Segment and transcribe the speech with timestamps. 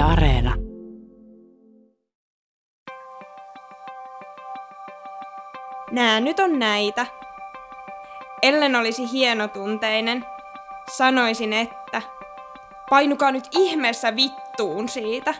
[0.00, 0.54] Areena.
[5.90, 7.06] Nää nyt on näitä.
[8.42, 10.24] Ellen olisi hienotunteinen,
[10.96, 12.02] sanoisin, että
[12.90, 15.34] painukaa nyt ihmeessä vittuun siitä.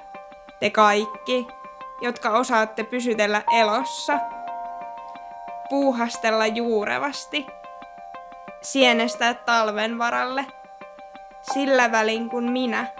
[0.60, 1.46] Te kaikki,
[2.00, 4.18] jotka osaatte pysytellä elossa.
[5.70, 7.46] Puuhastella juurevasti.
[8.62, 10.46] Sienestää talven varalle.
[11.52, 12.99] Sillä välin kun minä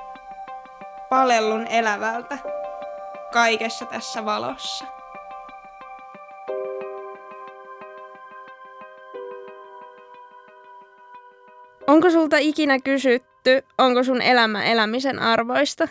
[1.10, 2.38] palellun elävältä
[3.32, 4.84] kaikessa tässä valossa.
[11.86, 15.88] Onko sulta ikinä kysytty, onko sun elämä elämisen arvoista?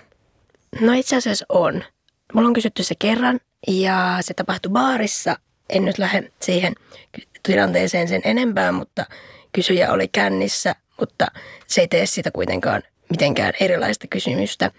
[0.81, 1.83] No itse asiassa on.
[2.33, 5.35] Mulla on kysytty se kerran ja se tapahtui baarissa.
[5.69, 6.75] En nyt lähde siihen
[7.43, 9.05] tilanteeseen sen enempää, mutta
[9.51, 11.27] kysyjä oli kännissä, mutta
[11.67, 14.71] se ei tee sitä kuitenkaan mitenkään erilaista kysymystä.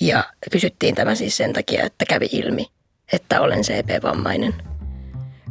[0.00, 2.66] Ja kysyttiin tämä siis sen takia, että kävi ilmi,
[3.12, 4.54] että olen CP-vammainen.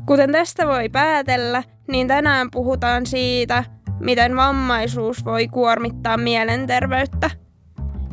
[0.05, 3.64] Kuten tästä voi päätellä, niin tänään puhutaan siitä,
[4.00, 7.30] miten vammaisuus voi kuormittaa mielenterveyttä.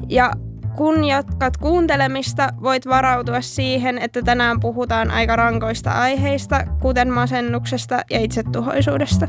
[0.09, 0.31] Ja
[0.77, 8.21] kun jatkat kuuntelemista, voit varautua siihen, että tänään puhutaan aika rankoista aiheista, kuten masennuksesta ja
[8.21, 9.29] itsetuhoisuudesta.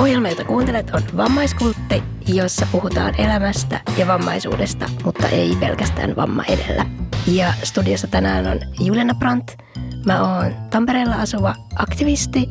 [0.00, 6.86] Ohjelma, jota kuuntelet, on Vammaiskultti, jossa puhutaan elämästä ja vammaisuudesta, mutta ei pelkästään vamma edellä.
[7.26, 9.52] Ja studiossa tänään on Juliana Brandt.
[10.06, 12.50] Mä oon Tampereella asuva aktivisti,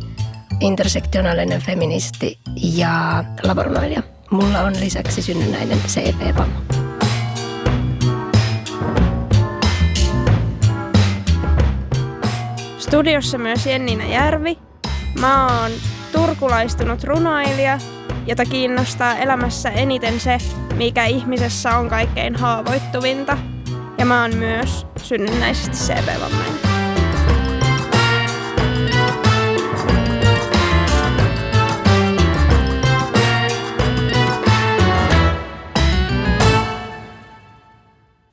[0.60, 4.04] intersektionaalinen feministi ja labornoilija.
[4.32, 6.62] Mulla on lisäksi synnynnäinen CP-vamma.
[12.78, 14.58] Studiossa myös Jennina Järvi.
[15.20, 15.72] Mä oon
[16.12, 17.80] turkulaistunut runoilija,
[18.26, 20.38] jota kiinnostaa elämässä eniten se,
[20.76, 23.38] mikä ihmisessä on kaikkein haavoittuvinta.
[23.98, 26.60] Ja mä oon myös synnynnäisesti CP-vammainen.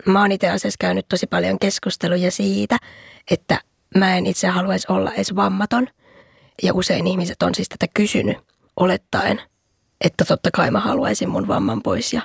[0.06, 2.76] Mä oon itse asiassa käynyt tosi paljon keskusteluja siitä,
[3.30, 3.60] että
[3.96, 5.88] mä en itse haluaisi olla edes vammaton.
[6.62, 8.36] Ja usein ihmiset on siis tätä kysynyt
[8.76, 9.40] olettaen,
[10.00, 12.22] että totta kai mä haluaisin mun vamman pois ja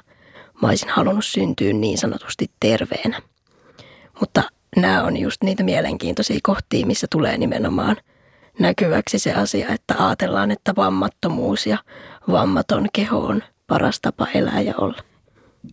[0.62, 3.22] mä olisin halunnut syntyä niin sanotusti terveenä.
[4.20, 4.44] Mutta
[4.76, 7.98] nämä on just niitä mielenkiintoisia kohtia, missä tulee nimenomaan
[8.60, 11.78] näkyväksi se asia, että ajatellaan, että vammattomuus ja
[12.32, 15.04] vammaton keho on paras tapa elää ja olla.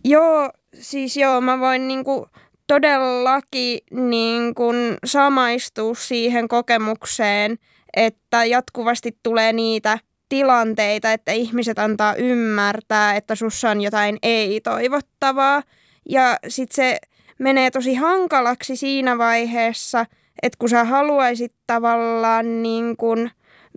[0.03, 2.27] Joo, siis joo, mä voin niinku
[2.67, 4.63] todellakin niinku
[5.05, 7.57] samaistua siihen kokemukseen,
[7.95, 15.63] että jatkuvasti tulee niitä tilanteita, että ihmiset antaa ymmärtää, että sussa on jotain ei-toivottavaa.
[16.09, 16.99] Ja sitten se
[17.39, 20.05] menee tosi hankalaksi siinä vaiheessa,
[20.43, 23.31] että kun sä haluaisit tavallaan niin kuin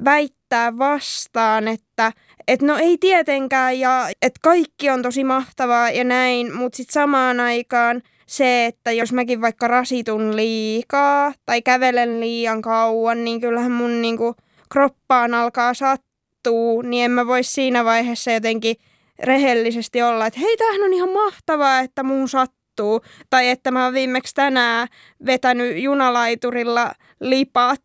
[0.05, 2.13] väittää vastaan, että
[2.49, 7.41] et no ei tietenkään ja että kaikki on tosi mahtavaa ja näin, mutta sitten samaan
[7.41, 14.03] aikaan se, että jos mäkin vaikka rasitun liikaa tai kävelen liian kauan, niin kyllähän mun
[14.03, 14.35] niinku
[14.73, 18.77] kroppaan alkaa sattua, niin en mä voi siinä vaiheessa jotenkin
[19.23, 23.01] rehellisesti olla, että hei, tämähän on ihan mahtavaa, että muun sattuu.
[23.31, 24.89] Tai että mä oon viimeksi tänään
[25.27, 27.83] vetänyt junalaiturilla lipat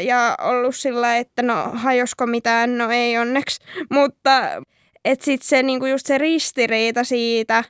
[0.00, 3.60] ja ollut sillä, että no hajosko mitään, no ei onneksi.
[3.90, 4.62] Mutta
[5.04, 7.64] että sitten se niinku just se ristiriita siitä,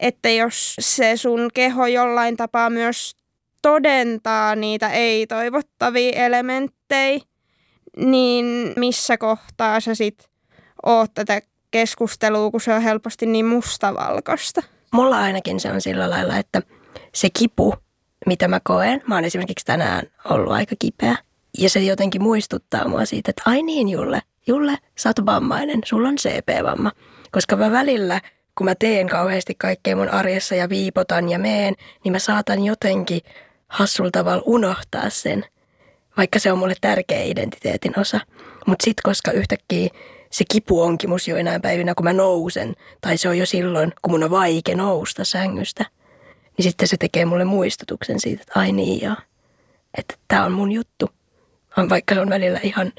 [0.00, 3.16] että jos se sun keho jollain tapaa myös
[3.62, 7.20] todentaa niitä ei-toivottavia elementtejä,
[7.96, 10.28] niin missä kohtaa sä sit
[10.86, 14.62] oot tätä keskustelua, kun se on helposti niin mustavalkoista?
[14.92, 16.62] Mulla ainakin se on sillä lailla, että
[17.14, 17.74] se kipu,
[18.26, 21.16] mitä mä koen, mä oon esimerkiksi tänään ollut aika kipeä,
[21.58, 26.08] ja se jotenkin muistuttaa mua siitä, että ai niin Julle, Julle, sä oot vammainen, sulla
[26.08, 26.92] on CP-vamma.
[27.30, 28.20] Koska mä välillä
[28.58, 31.74] kun mä teen kauheasti kaikkea mun arjessa ja viipotan ja meen,
[32.04, 33.20] niin mä saatan jotenkin
[33.68, 35.44] hassulla tavalla unohtaa sen,
[36.16, 38.20] vaikka se on mulle tärkeä identiteetin osa.
[38.66, 39.88] Mutta sitten koska yhtäkkiä
[40.30, 44.12] se kipu onkin mus joinain päivinä, kun mä nousen, tai se on jo silloin, kun
[44.12, 45.86] mun on vaike nousta sängystä,
[46.56, 49.16] niin sitten se tekee mulle muistutuksen siitä, että ai niin joo,
[49.98, 51.10] että tämä on mun juttu.
[51.88, 52.92] Vaikka se on välillä ihan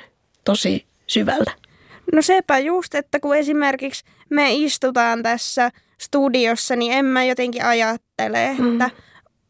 [0.46, 1.52] tosi syvällä.
[2.14, 5.72] No sepä just, että kun esimerkiksi me istutaan tässä
[6.02, 8.72] studiossa, niin en mä jotenkin ajattele, mm.
[8.72, 8.90] että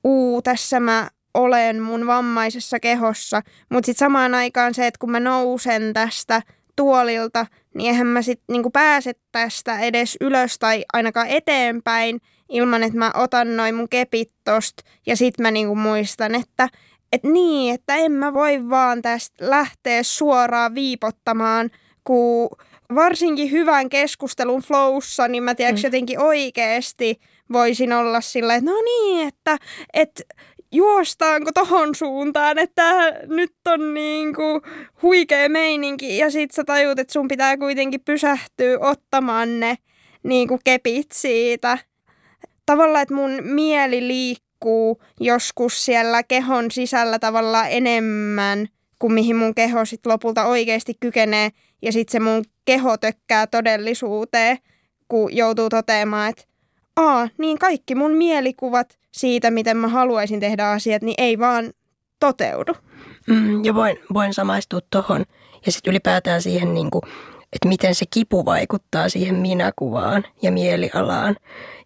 [0.04, 3.42] uu, tässä mä olen mun vammaisessa kehossa.
[3.70, 6.42] Mutta sitten samaan aikaan se, että kun mä nousen tästä
[6.76, 7.46] tuolilta,
[7.76, 13.12] niin eihän mä sitten niinku pääse tästä edes ylös tai ainakaan eteenpäin ilman, että mä
[13.14, 16.70] otan noin mun kepit tosta ja sitten mä niinku muistan, että
[17.12, 21.70] et niin, että en mä voi vaan tästä lähteä suoraan viipottamaan,
[22.10, 22.50] kun
[22.96, 25.86] varsinkin hyvän keskustelun flowssa, niin mä tiedätkö mm.
[25.88, 27.20] jotenkin oikeasti
[27.54, 29.58] voisin olla sillä, että no niin, että,
[29.94, 30.24] että
[30.72, 34.62] juostaanko tohon suuntaan, että nyt on niinku
[35.02, 39.78] huikea meininki ja sit sä tajut, että sun pitää kuitenkin pysähtyä ottamaan ne
[40.24, 41.78] niinku kepit siitä.
[42.66, 48.68] Tavallaan, että mun mieli liikkuu joskus siellä kehon sisällä tavallaan enemmän
[49.00, 51.50] kuin mihin mun keho sit lopulta oikeasti kykenee
[51.82, 54.58] ja sit se mun keho tökkää todellisuuteen,
[55.08, 56.44] kun joutuu toteamaan, että
[56.96, 61.72] aa, niin kaikki mun mielikuvat siitä, miten mä haluaisin tehdä asiat, niin ei vaan
[62.20, 62.74] toteudu.
[63.28, 65.26] Mm, ja voin, voin samaistua tuohon.
[65.66, 67.02] Ja sitten ylipäätään siihen, niin kuin,
[67.54, 71.36] että miten se kipu vaikuttaa siihen minäkuvaan ja mielialaan.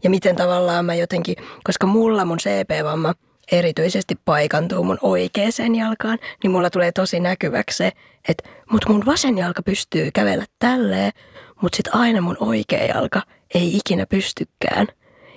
[0.03, 3.13] Ja miten tavallaan mä jotenkin, koska mulla mun CP-vamma
[3.51, 7.91] erityisesti paikantuu mun oikeeseen jalkaan, niin mulla tulee tosi näkyväksi se,
[8.29, 11.11] että mut mun vasen jalka pystyy kävellä tälleen,
[11.61, 13.21] mutta sitten aina mun oikea jalka
[13.55, 14.87] ei ikinä pystykään.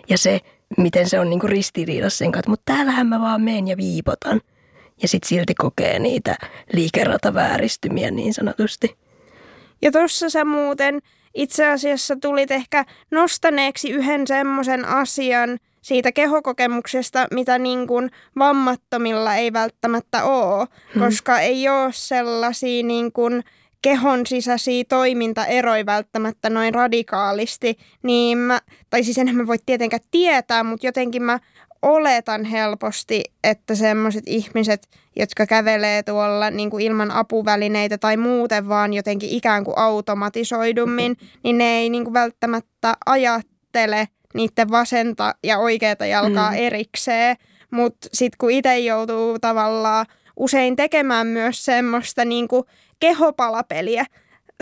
[0.09, 0.41] Ja se,
[0.79, 4.41] miten se on niinku ristiriidassa sen kanssa, mutta täällähän mä vaan meen ja viipotan.
[5.03, 6.37] Ja sitten silti kokee niitä
[6.73, 8.97] liikeratavääristymiä niin sanotusti.
[9.83, 11.01] Ja tuossa sä muuten
[11.35, 19.53] itse asiassa tulit ehkä nostaneeksi yhden semmoisen asian siitä kehokokemuksesta, mitä niin kuin vammattomilla ei
[19.53, 21.03] välttämättä ole, hmm.
[21.03, 23.45] koska ei ole sellaisia niin kuin
[23.83, 28.61] kehon sisäisiä toimintaeroja välttämättä noin radikaalisti, niin mä,
[28.91, 31.39] tai siis enhän mä voi tietenkään tietää, mutta jotenkin mä
[31.83, 38.95] oletan helposti, että semmoiset ihmiset, jotka kävelee tuolla niin kuin ilman apuvälineitä tai muuten vaan
[38.95, 46.07] jotenkin ikään kuin automatisoidummin, niin ne ei niin kuin välttämättä ajattele niiden vasenta ja oikeata
[46.07, 46.57] jalkaa mm.
[46.57, 47.37] erikseen.
[47.71, 50.07] Mutta sitten kun itse joutuu tavallaan
[50.37, 52.65] usein tekemään myös semmoista niin kuin
[53.01, 54.05] kehopalapeliä.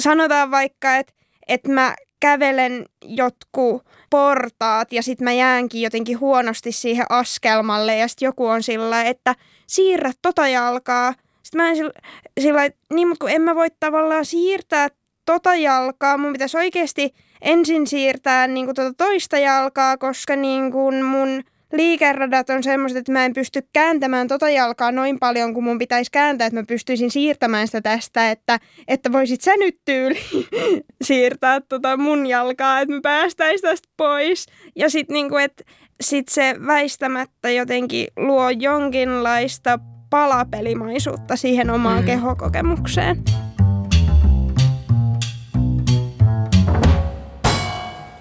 [0.00, 1.12] Sanotaan vaikka, että
[1.48, 8.26] että mä kävelen jotkut portaat ja sitten mä jäänkin jotenkin huonosti siihen askelmalle ja sitten
[8.26, 9.34] joku on sillä että
[9.66, 11.14] siirrä tota jalkaa.
[11.42, 11.92] Sitten mä en sillä,
[12.40, 14.88] sillä niin, mutta kun en mä voi tavallaan siirtää
[15.24, 21.04] tota jalkaa, mun pitäisi oikeasti ensin siirtää niin kuin tota toista jalkaa, koska niin kuin
[21.04, 21.42] mun
[21.72, 26.10] liikeradat on semmoiset, että mä en pysty kääntämään tota jalkaa noin paljon kuin mun pitäisi
[26.10, 28.58] kääntää, että mä pystyisin siirtämään sitä tästä, että,
[28.88, 30.18] että voisit sä nyt tyyli
[31.06, 34.46] siirtää tota mun jalkaa, että me päästäisiin tästä pois.
[34.76, 35.64] Ja sitten niinku, että
[36.00, 39.78] sit se väistämättä jotenkin luo jonkinlaista
[40.10, 42.06] palapelimaisuutta siihen omaan mm.
[42.06, 43.43] kehokokemukseen.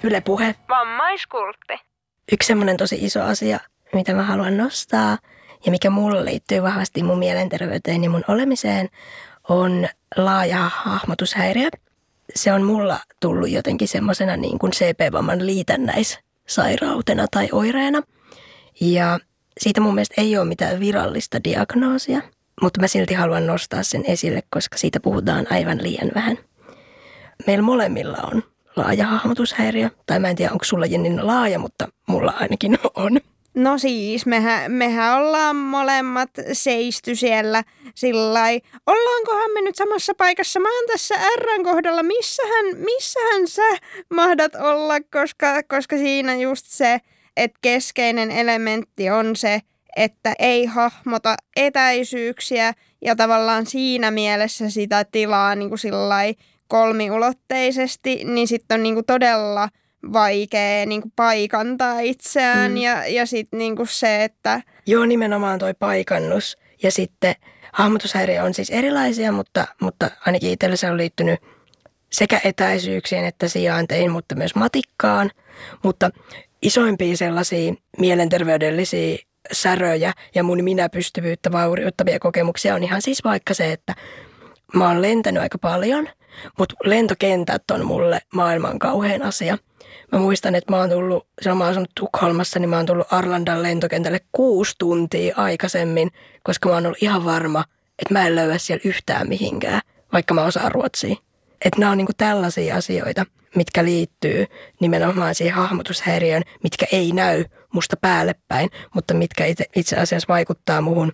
[0.03, 0.55] Yle Puhe.
[0.69, 1.73] Vammaiskultti
[2.31, 3.59] yksi semmoinen tosi iso asia,
[3.93, 5.17] mitä mä haluan nostaa
[5.65, 8.89] ja mikä mulle liittyy vahvasti mun mielenterveyteen ja mun olemiseen,
[9.49, 11.69] on laaja hahmotushäiriö.
[12.35, 18.01] Se on mulla tullut jotenkin semmoisena niin kuin CP-vamman liitännäissairautena tai oireena.
[18.81, 19.19] Ja
[19.59, 22.21] siitä mun mielestä ei ole mitään virallista diagnoosia,
[22.61, 26.37] mutta mä silti haluan nostaa sen esille, koska siitä puhutaan aivan liian vähän.
[27.47, 28.43] Meillä molemmilla on
[28.75, 29.89] laaja hahmotushäiriö.
[30.05, 33.19] Tai mä en tiedä, onko sulla Jenni laaja, mutta mulla ainakin on.
[33.55, 37.63] No siis, mehän, mehän ollaan molemmat seisty siellä
[37.95, 38.39] sillä
[38.87, 40.59] Ollaankohan me nyt samassa paikassa?
[40.59, 42.03] Mä oon tässä Rn kohdalla.
[42.03, 43.77] Missähän, missähän sä
[44.09, 44.93] mahdat olla?
[45.11, 47.01] Koska, koska siinä just se,
[47.37, 49.59] että keskeinen elementti on se,
[49.95, 56.35] että ei hahmota etäisyyksiä ja tavallaan siinä mielessä sitä tilaa niin kuin sillai,
[56.73, 59.69] kolmiulotteisesti, niin sitten on niinku todella
[60.13, 62.77] vaikea niinku paikantaa itseään mm.
[62.77, 64.61] ja, ja sitten niinku se, että...
[64.85, 66.57] Joo, nimenomaan toi paikannus.
[66.83, 67.35] Ja sitten
[67.73, 71.39] hahmotushäiriö on siis erilaisia, mutta, mutta ainakin itsellä se on liittynyt
[72.11, 75.31] sekä etäisyyksiin että sijainteihin, mutta myös matikkaan.
[75.83, 76.09] Mutta
[76.61, 79.17] isoimpia sellaisia mielenterveydellisiä
[79.51, 83.95] säröjä ja mun minäpystyvyyttä vaurioittavia kokemuksia on ihan siis vaikka se, että
[84.73, 86.09] mä oon lentänyt aika paljon–
[86.57, 89.57] mutta lentokentät on mulle maailman kauhean asia.
[90.11, 93.13] Mä muistan, että mä oon tullut, silloin mä oon asunut Tukholmassa, niin mä oon tullut
[93.13, 96.11] Arlandan lentokentälle kuusi tuntia aikaisemmin,
[96.43, 97.65] koska mä oon ollut ihan varma,
[97.99, 99.81] että mä en löyä siellä yhtään mihinkään,
[100.13, 101.15] vaikka mä osaan ruotsia.
[101.65, 103.25] Että nämä on niinku tällaisia asioita,
[103.55, 104.45] mitkä liittyy
[104.81, 110.81] nimenomaan siihen hahmotushäiriöön, mitkä ei näy musta päälle päin, mutta mitkä itse, itse asiassa vaikuttaa
[110.81, 111.11] muhun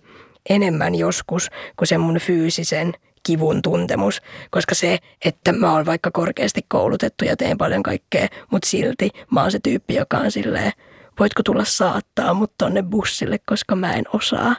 [0.48, 6.60] enemmän joskus kuin sen mun fyysisen kivun tuntemus, koska se, että mä oon vaikka korkeasti
[6.68, 10.72] koulutettu ja teen paljon kaikkea, mutta silti mä oon se tyyppi, joka on silleen,
[11.20, 14.56] voitko tulla saattaa mut tonne bussille, koska mä en osaa,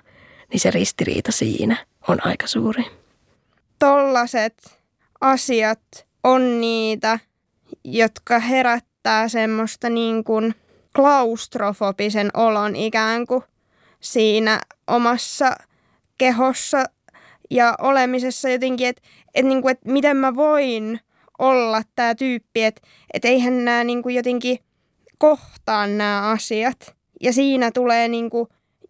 [0.50, 2.84] niin se ristiriita siinä on aika suuri.
[3.80, 4.80] Tollaset
[5.22, 7.20] asiat on niitä,
[7.84, 10.56] jotka herättää semmoista niin kuin
[10.96, 13.44] klaustrofobisen olon ikään kuin
[14.00, 15.56] siinä omassa
[16.18, 16.86] kehossa
[17.51, 19.01] ja olemisessa jotenkin, että
[19.36, 21.00] et niinku, et miten mä voin
[21.39, 22.81] olla tämä tyyppi, että
[23.13, 24.60] et eihän nämä niinku jotenkin
[25.17, 26.96] kohtaa nämä asiat.
[27.22, 28.48] Ja siinä tulee niinku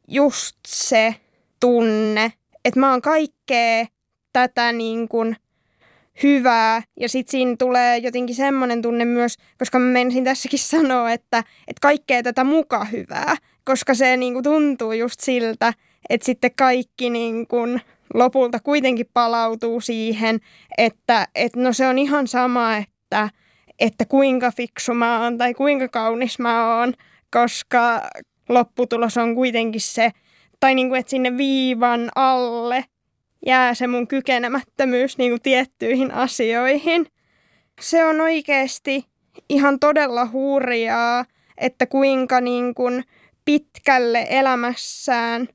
[0.08, 1.16] just se
[1.60, 2.34] tunne,
[2.66, 3.86] että mä oon kaikkea
[4.34, 5.26] tätä niinku
[6.24, 6.82] hyvää.
[7.00, 11.38] Ja sitten siinä tulee jotenkin semmoinen tunne myös, koska mä menisin tässäkin sanoa, että,
[11.68, 13.36] että kaikkea tätä muka hyvää.
[13.66, 15.74] Koska se niinku tuntuu just siltä,
[16.10, 17.58] että sitten kaikki niinku
[18.14, 20.40] lopulta kuitenkin palautuu siihen,
[20.78, 23.30] että, että no se on ihan sama, että,
[23.80, 26.94] että kuinka fiksu mä oon tai kuinka kaunis mä oon,
[27.32, 28.02] koska
[28.50, 30.12] lopputulos on kuitenkin se,
[30.60, 32.86] tai niin kuin, että sinne viivan alle
[33.46, 37.06] jää se mun kykenemättömyys niin kuin tiettyihin asioihin.
[37.82, 39.06] Se on oikeasti
[39.50, 41.26] ihan todella hurjaa,
[41.58, 43.04] että kuinka niin kuin
[43.46, 45.48] pitkälle elämässään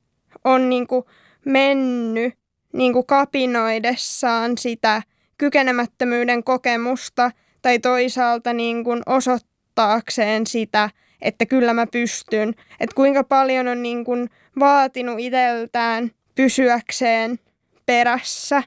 [0.43, 1.05] on niin kuin
[1.45, 2.33] mennyt
[2.77, 5.01] niin kuin kapinoidessaan sitä
[5.37, 7.31] kykenemättömyyden kokemusta
[7.61, 10.89] tai toisaalta niin kuin osoittaakseen sitä,
[11.21, 12.49] että kyllä mä pystyn.
[12.79, 14.29] Että kuinka paljon on niin kuin
[14.59, 17.39] vaatinut itseltään pysyäkseen
[17.85, 18.63] perässä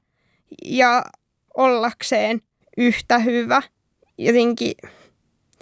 [0.65, 1.05] ja
[1.57, 2.41] ollakseen
[2.77, 3.63] yhtä hyvä.
[4.19, 4.75] Jotenkin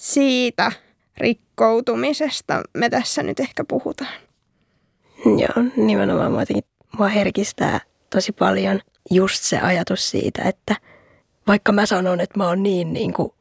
[0.01, 0.73] siitä
[1.19, 4.15] rikkoutumisesta me tässä nyt ehkä puhutaan.
[5.25, 6.43] Joo, nimenomaan mua,
[6.99, 10.77] mua herkistää tosi paljon just se ajatus siitä, että
[11.47, 13.33] vaikka mä sanon, että mä oon niin, niin kuin,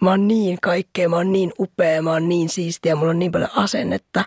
[0.00, 3.32] mä oon niin kaikkea, mä oon niin upea, mä oon niin siistiä, mulla on niin
[3.32, 4.24] paljon asennetta,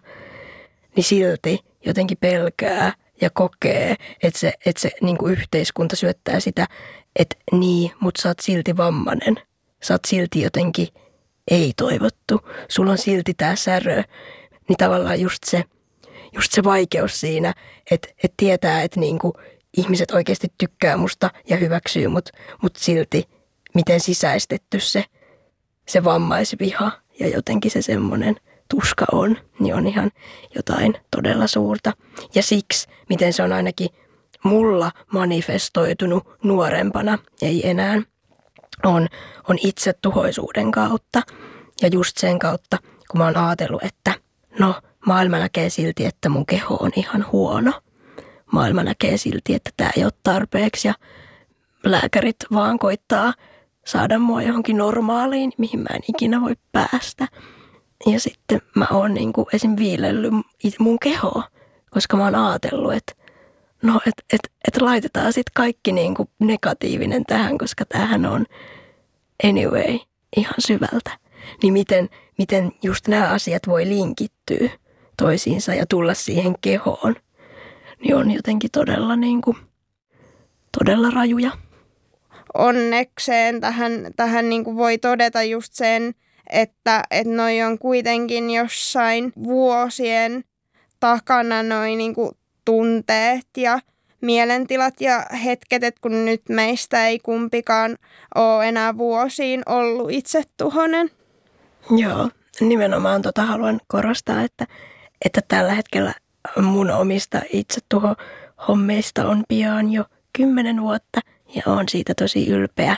[0.95, 6.67] niin silti jotenkin pelkää ja kokee, että se, että se niin kuin yhteiskunta syöttää sitä,
[7.15, 9.35] että niin, mutta sä oot silti vammanen.
[9.83, 10.87] Sä oot silti jotenkin
[11.51, 12.39] ei toivottu.
[12.67, 14.03] Sulla on silti tämä särö.
[14.69, 15.63] Niin tavallaan just se,
[16.33, 17.53] just se vaikeus siinä,
[17.91, 19.33] että, että tietää, että niin kuin
[19.77, 22.29] ihmiset oikeasti tykkää musta ja hyväksyy mut,
[22.61, 23.29] mutta silti
[23.73, 25.05] miten sisäistetty se,
[25.87, 28.35] se vammaisviha ja jotenkin se semmoinen
[28.69, 30.11] tuska on, niin on ihan
[30.55, 31.93] jotain todella suurta.
[32.35, 33.89] Ja siksi, miten se on ainakin
[34.43, 38.01] mulla manifestoitunut nuorempana, ei enää,
[38.83, 39.07] on,
[39.49, 41.21] on itsetuhoisuuden kautta.
[41.81, 42.77] Ja just sen kautta,
[43.11, 44.13] kun mä oon ajatellut, että
[44.59, 44.75] no
[45.05, 47.71] maailma näkee silti, että mun keho on ihan huono–
[48.51, 50.93] maailma näkee silti, että tämä ei ole tarpeeksi ja
[51.83, 53.33] lääkärit vaan koittaa
[53.85, 57.27] saada mua johonkin normaaliin, mihin mä en ikinä voi päästä.
[58.05, 59.75] Ja sitten mä oon niin kuin esim.
[59.77, 60.33] viilellyt
[60.79, 61.43] mun kehoa,
[61.89, 63.13] koska mä oon ajatellut, että
[63.81, 68.45] no, et, et, et laitetaan sitten kaikki niin kuin negatiivinen tähän, koska tämähän on
[69.43, 69.99] anyway
[70.37, 71.17] ihan syvältä.
[71.63, 74.69] Niin miten, miten just nämä asiat voi linkittyä
[75.17, 77.15] toisiinsa ja tulla siihen kehoon–
[78.01, 79.57] niin on jotenkin todella, niin kuin,
[80.79, 81.51] todella rajuja.
[82.53, 86.13] Onnekseen tähän, tähän niin kuin voi todeta just sen,
[86.49, 90.43] että, että noi on kuitenkin jossain vuosien
[90.99, 92.31] takana noin niin kuin
[92.65, 93.79] tunteet ja
[94.21, 97.97] mielentilat ja hetket, että kun nyt meistä ei kumpikaan
[98.35, 101.09] ole enää vuosiin ollut itsetuhonen.
[101.97, 102.29] Joo,
[102.59, 104.67] nimenomaan tota haluan korostaa, että,
[105.25, 106.13] että tällä hetkellä
[106.61, 107.41] mun omista
[107.89, 108.15] tuho
[108.67, 110.05] hommeista on pian jo
[110.37, 111.19] kymmenen vuotta
[111.55, 112.97] ja on siitä tosi ylpeä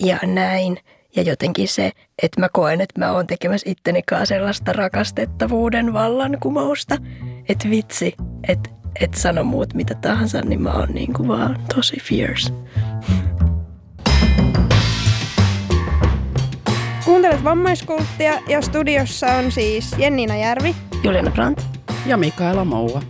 [0.00, 0.78] ja näin.
[1.16, 1.92] Ja jotenkin se,
[2.22, 6.96] että mä koen, että mä oon tekemässä itteni kanssa sellaista rakastettavuuden vallankumousta,
[7.48, 8.14] että vitsi,
[8.48, 8.70] että
[9.00, 12.52] et sano muut mitä tahansa, niin mä oon niin kuin vaan tosi fierce.
[17.04, 21.77] Kuuntelet vammaiskulttia ja studiossa on siis Jennina Järvi, Juliana Brandt
[22.08, 23.02] ja Mikaela Moua.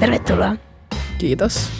[0.00, 0.56] Tervetuloa.
[1.18, 1.70] Kiitos.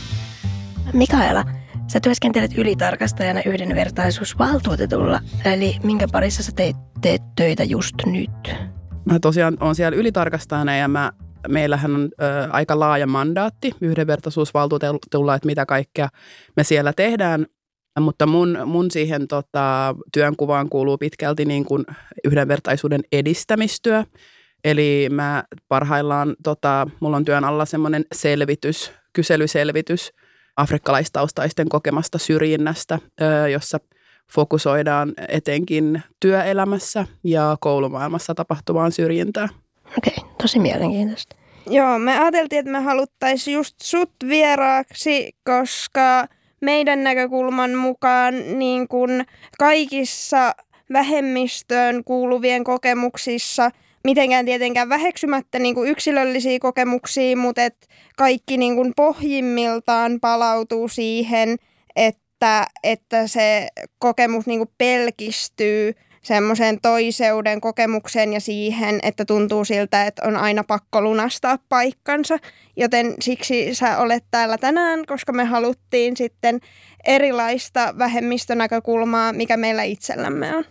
[0.92, 1.44] Mikaela,
[1.92, 8.54] sä työskentelet ylitarkastajana yhdenvertaisuusvaltuutetulla, eli minkä parissa sä teet, teet töitä just nyt?
[9.04, 11.12] Mä tosiaan on siellä ylitarkastajana ja mä,
[11.48, 16.08] meillähän on ö, aika laaja mandaatti yhdenvertaisuusvaltuutetulla, että mitä kaikkea
[16.56, 17.46] me siellä tehdään.
[18.00, 21.84] Mutta mun, mun siihen tota, työnkuvaan kuuluu pitkälti niin kuin
[22.24, 24.04] yhdenvertaisuuden edistämistyö
[24.64, 30.12] Eli mä parhaillaan, tota, mulla on työn alla semmoinen selvitys, kyselyselvitys
[30.56, 32.98] afrikkalaistaustaisten kokemasta syrjinnästä,
[33.52, 33.78] jossa
[34.32, 39.48] fokusoidaan etenkin työelämässä ja koulumaailmassa tapahtuvaan syrjintään.
[39.98, 41.36] Okei, okay, tosi mielenkiintoista.
[41.66, 46.26] Joo, me ajateltiin, että me haluttaisiin just sut vieraaksi, koska
[46.60, 49.24] meidän näkökulman mukaan niin kun
[49.58, 50.54] kaikissa
[50.92, 53.70] vähemmistöön kuuluvien kokemuksissa,
[54.04, 61.56] mitenkään tietenkään väheksymättä niin kuin yksilöllisiä kokemuksia, mutta et kaikki niin kuin pohjimmiltaan palautuu siihen,
[61.96, 65.92] että, että se kokemus niin kuin pelkistyy–
[66.22, 72.38] semmoisen toiseuden kokemukseen ja siihen, että tuntuu siltä, että on aina pakko lunastaa paikkansa.
[72.76, 76.60] Joten siksi sä olet täällä tänään, koska me haluttiin sitten
[77.04, 80.64] erilaista vähemmistönäkökulmaa, mikä meillä itsellämme on.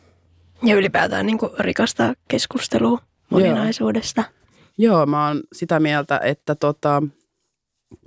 [0.64, 4.22] Ja ylipäätään niin kuin rikastaa keskustelua moninaisuudesta.
[4.22, 4.40] Joo.
[4.78, 7.04] Joo, mä oon sitä mieltä, että tota,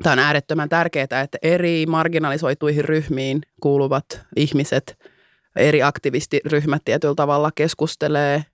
[0.02, 4.04] tämä on äärettömän tärkeää, että eri marginalisoituihin ryhmiin kuuluvat
[4.36, 4.94] ihmiset–
[5.56, 8.44] eri aktivistiryhmät tietyllä tavalla keskustelee,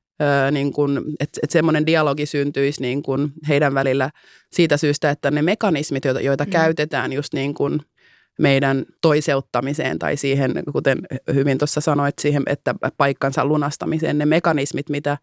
[0.51, 0.73] niin
[1.21, 4.11] että et semmoinen dialogi syntyisi niin kun heidän välillä
[4.53, 6.51] siitä syystä, että ne mekanismit, joita, joita mm.
[6.51, 7.83] käytetään just niin kun
[8.39, 10.99] meidän toiseuttamiseen tai siihen, kuten
[11.35, 15.19] hyvin tuossa sanoit, siihen, että paikkansa lunastamiseen, ne mekanismit, mitä,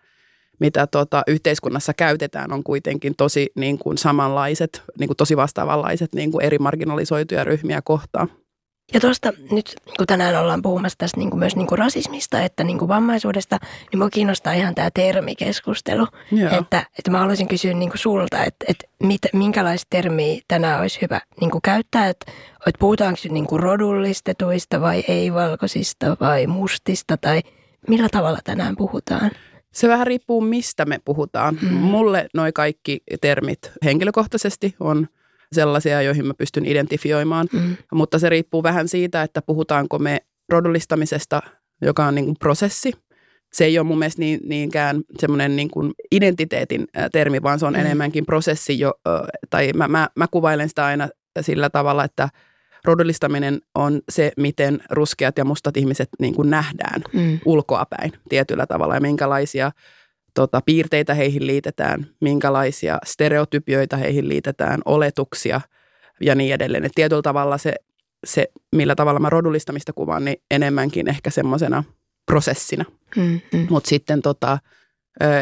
[0.59, 6.31] mitä tota, yhteiskunnassa käytetään, on kuitenkin tosi niin kuin samanlaiset, niin kuin tosi vastaavanlaiset niin
[6.31, 8.29] kuin eri marginalisoituja ryhmiä kohtaan.
[8.93, 12.63] Ja tuosta nyt, kun tänään ollaan puhumassa tästä niin kuin myös niin kuin rasismista, että
[12.63, 16.07] niin kuin vammaisuudesta, niin minua kiinnostaa ihan tämä termikeskustelu.
[16.59, 21.01] Että, että mä haluaisin kysyä niin kuin sulta, että, että mit, minkälaista termiä tänään olisi
[21.01, 22.31] hyvä niin kuin käyttää, että,
[22.67, 27.41] että puhutaanko niin kuin rodullistetuista vai ei-valkoisista vai mustista tai
[27.87, 29.31] millä tavalla tänään puhutaan?
[29.75, 31.57] Se vähän riippuu, mistä me puhutaan.
[31.61, 31.73] Hmm.
[31.73, 35.07] Mulle noi kaikki termit henkilökohtaisesti on–
[35.55, 37.47] sellaisia, joihin mä pystyn identifioimaan.
[37.53, 37.77] Mm.
[37.93, 41.41] Mutta se riippuu vähän siitä, että puhutaanko me rodullistamisesta,
[41.81, 42.93] joka on niin kuin prosessi.
[43.53, 47.73] Se ei ole mun mielestä niin, niinkään semmoinen niin kuin identiteetin termi, vaan se on
[47.73, 47.79] mm.
[47.79, 48.93] enemmänkin prosessi, jo,
[49.49, 51.09] tai mä, mä, mä kuvailen sitä aina
[51.41, 52.29] sillä tavalla, että
[52.85, 57.39] rodullistaminen on se, miten ruskeat ja mustat ihmiset niin kuin nähdään mm.
[57.45, 59.71] ulkoapäin tietyllä tavalla ja minkälaisia
[60.33, 65.61] tota, piirteitä heihin liitetään, minkälaisia stereotypioita heihin liitetään, oletuksia
[66.21, 66.85] ja niin edelleen.
[66.85, 67.75] Et tietyllä tavalla se,
[68.25, 71.83] se, millä tavalla mä rodullistamista kuvaan, niin enemmänkin ehkä semmoisena
[72.25, 72.85] prosessina.
[73.15, 73.67] Mm-hmm.
[73.69, 74.57] Mutta sitten tota,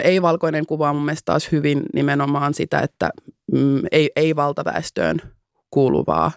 [0.03, 3.09] ei-valkoinen kuva on mun mielestä taas hyvin nimenomaan sitä, että
[3.51, 5.21] mm, ei, ei valtaväestöön
[5.69, 6.31] kuuluvaa,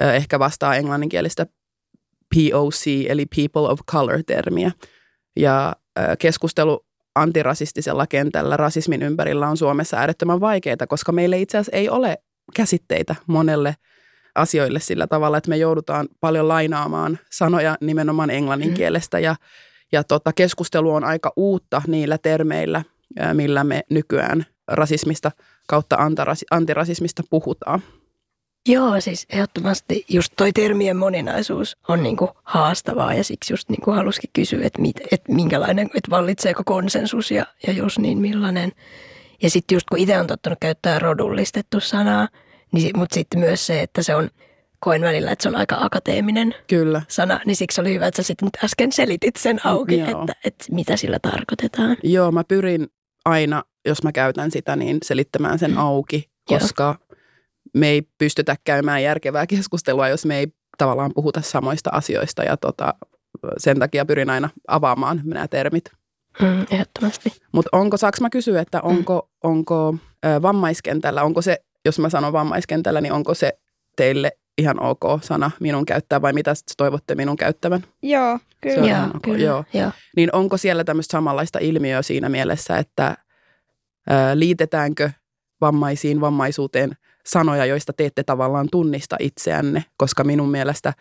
[0.00, 1.46] ehkä vastaa englanninkielistä
[2.34, 4.72] POC eli People of Color-termiä.
[5.36, 5.76] Ja
[6.18, 12.18] keskustelu antirasistisella kentällä rasismin ympärillä on Suomessa äärettömän vaikeaa, koska meillä itse asiassa ei ole
[12.56, 13.76] käsitteitä monelle
[14.34, 18.74] asioille sillä tavalla, että me joudutaan paljon lainaamaan sanoja nimenomaan englannin mm.
[18.74, 19.36] kielestä ja,
[19.92, 22.82] ja tota, keskustelu on aika uutta niillä termeillä,
[23.32, 25.30] millä me nykyään rasismista
[25.66, 25.96] kautta
[26.50, 27.82] antirasismista puhutaan.
[28.68, 34.30] Joo, siis ehdottomasti just toi termien moninaisuus on niinku haastavaa ja siksi just niinku halusikin
[34.32, 38.72] kysyä, että, mit, että minkälainen, että vallitseeko konsensus ja, ja jos niin millainen.
[39.42, 42.28] Ja sitten just kun itse on tottunut käyttää rodullistettu sanaa,
[42.72, 44.30] niin, mutta sitten myös se, että se on,
[44.80, 47.02] koen välillä, että se on aika akateeminen Kyllä.
[47.08, 50.96] sana, niin siksi oli hyvä, että sä sitten äsken selitit sen auki, että, että mitä
[50.96, 51.96] sillä tarkoitetaan.
[52.02, 52.88] Joo, mä pyrin
[53.24, 57.01] aina, jos mä käytän sitä, niin selittämään sen auki, koska Joo
[57.74, 60.46] me ei pystytä käymään järkevää keskustelua, jos me ei
[60.78, 62.94] tavallaan puhuta samoista asioista ja tota,
[63.58, 65.84] sen takia pyrin aina avaamaan nämä termit.
[66.40, 67.32] Mm, ehdottomasti.
[67.52, 68.88] Mutta onko, saaks mä kysyä, että mm.
[68.88, 69.50] onko, mm.
[69.50, 69.94] onko
[70.26, 73.52] ö, vammaiskentällä, onko se, jos mä sanon vammaiskentällä, niin onko se
[73.96, 77.84] teille ihan ok sana minun käyttää vai mitä toivotte minun käyttävän?
[78.02, 78.90] Joo, kyllä.
[78.90, 79.20] Joo, okay.
[79.22, 79.44] kyllä.
[79.44, 79.64] Joo.
[79.72, 79.90] Joo.
[80.16, 83.16] Niin onko siellä tämmöistä samanlaista ilmiöä siinä mielessä, että
[84.10, 85.10] ö, liitetäänkö
[85.60, 90.92] vammaisiin, vammaisuuteen sanoja, joista te ette tavallaan tunnista itseänne, koska minun mielestä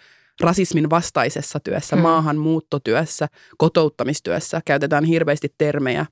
[0.41, 2.01] rasismin vastaisessa työssä, mm.
[2.01, 6.05] maahanmuuttotyössä, kotouttamistyössä käytetään hirveästi termejä,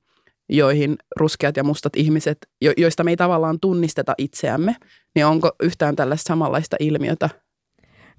[0.48, 4.76] joihin ruskeat ja mustat ihmiset, jo, joista me ei tavallaan tunnisteta itseämme,
[5.14, 7.30] niin onko yhtään tällaista samanlaista ilmiötä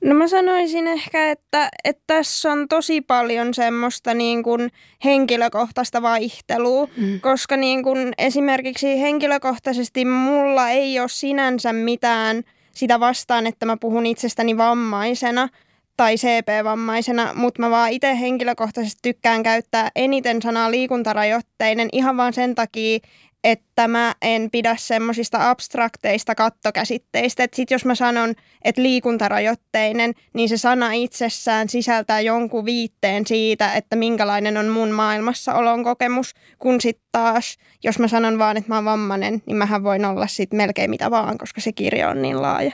[0.04, 4.72] No mä sanoisin ehkä, että, että tässä on tosi paljon semmoista niin kuin
[5.06, 7.20] henkilökohtaista vaihtelua, mm.
[7.20, 14.06] koska niin kuin esimerkiksi henkilökohtaisesti mulla ei ole sinänsä mitään sitä vastaan, että mä puhun
[14.06, 15.50] itsestäni vammaisena
[15.98, 22.56] tai CP-vammaisena, mutta mä vaan itse henkilökohtaisesti tykkään käyttää eniten sanaa liikuntarajoitteinen ihan vaan sen
[22.56, 23.00] takia,
[23.44, 27.44] että mä en pidä semmoisista abstrakteista kattokäsitteistä.
[27.44, 33.74] Että sit jos mä sanon, että liikuntarajoitteinen, niin se sana itsessään sisältää jonkun viitteen siitä,
[33.74, 36.34] että minkälainen on mun maailmassaolon kokemus.
[36.60, 40.28] Kun sitten taas, jos mä sanon vaan, että mä oon vammainen, niin mähän voin olla
[40.28, 42.72] sitten melkein mitä vaan, koska se kirja on niin laaja.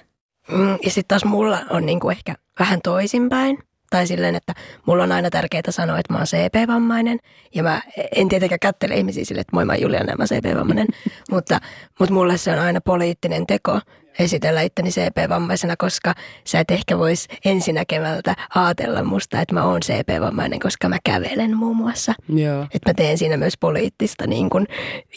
[0.51, 3.66] Mm, ja sitten taas mulla on niinku ehkä vähän toisinpäin.
[3.89, 4.53] Tai silleen, että
[4.85, 7.19] mulla on aina tärkeää sanoa, että mä oon CP-vammainen.
[7.55, 7.81] Ja mä
[8.15, 10.87] en tietenkään kättele ihmisiä sille, että moi mä Juliana, mä CP-vammainen.
[11.31, 11.59] mutta,
[11.99, 13.79] mutta mulle se on aina poliittinen teko
[14.19, 20.59] esitellä itteni CP-vammaisena, koska sä et ehkä vois ensinäkemältä ajatella musta, että mä oon CP-vammainen,
[20.59, 22.13] koska mä kävelen muun muassa.
[22.29, 22.63] Joo.
[22.63, 24.65] Että mä teen siinä myös poliittista niin kun,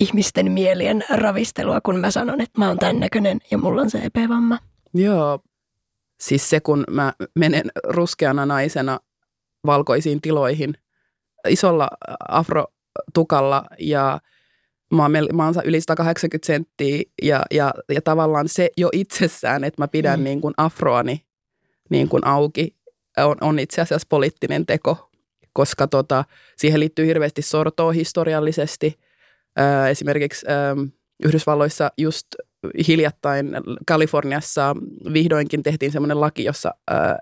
[0.00, 4.58] ihmisten mielien ravistelua, kun mä sanon, että mä oon tämän näköinen ja mulla on CP-vamma.
[4.94, 5.38] Joo,
[6.20, 9.00] Siis se, kun mä menen ruskeana naisena
[9.66, 10.74] valkoisiin tiloihin
[11.48, 11.88] isolla
[12.28, 14.20] afrotukalla ja
[14.94, 19.82] mä oon, mä oon yli 180 senttiä ja, ja, ja tavallaan se jo itsessään, että
[19.82, 20.24] mä pidän mm.
[20.24, 21.24] niin kuin afroani
[21.90, 22.76] niin kuin auki,
[23.16, 25.10] on, on itse asiassa poliittinen teko,
[25.52, 26.24] koska tota,
[26.56, 28.98] siihen liittyy hirveästi sortoa historiallisesti.
[29.60, 30.50] Ö, esimerkiksi ö,
[31.24, 32.26] Yhdysvalloissa just
[32.88, 33.50] hiljattain
[33.86, 34.76] Kaliforniassa
[35.12, 37.18] vihdoinkin tehtiin semmoinen laki, jossa ää,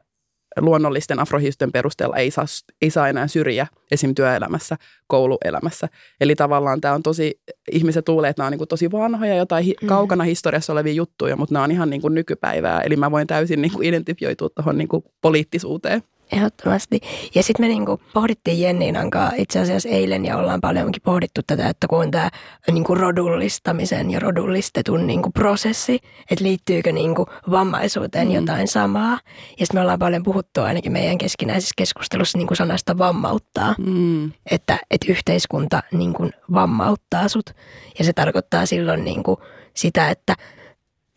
[0.60, 2.44] luonnollisten afrohiusten perusteella ei saa,
[2.82, 4.14] ei saa enää syrjiä esim.
[4.14, 5.88] työelämässä, kouluelämässä.
[6.20, 7.40] Eli tavallaan tämä on tosi,
[7.72, 9.88] ihmiset luulee, että nämä on niin kuin tosi vanhoja, jotain hi, mm.
[9.88, 12.80] kaukana historiassa olevia juttuja, mutta nämä on ihan niin kuin nykypäivää.
[12.80, 16.02] Eli mä voin täysin niin kuin identifioitua tuohon niin kuin poliittisuuteen.
[16.32, 17.00] Ehdottomasti.
[17.34, 21.68] Ja sitten me niinku pohdittiin Jennin kanssa itse asiassa eilen ja ollaan paljonkin pohdittu tätä,
[21.68, 22.30] että kun on tämä
[22.72, 25.98] niinku rodullistamisen ja rodullistetun niinku prosessi,
[26.30, 28.34] että liittyykö niinku vammaisuuteen mm.
[28.34, 29.12] jotain samaa.
[29.60, 34.32] Ja sitten me ollaan paljon puhuttu ainakin meidän keskinäisessä keskustelussa niinku sanasta vammauttaa, mm.
[34.50, 37.50] että, että yhteiskunta niinku vammauttaa sut.
[37.98, 39.42] Ja se tarkoittaa silloin niinku
[39.74, 40.34] sitä, että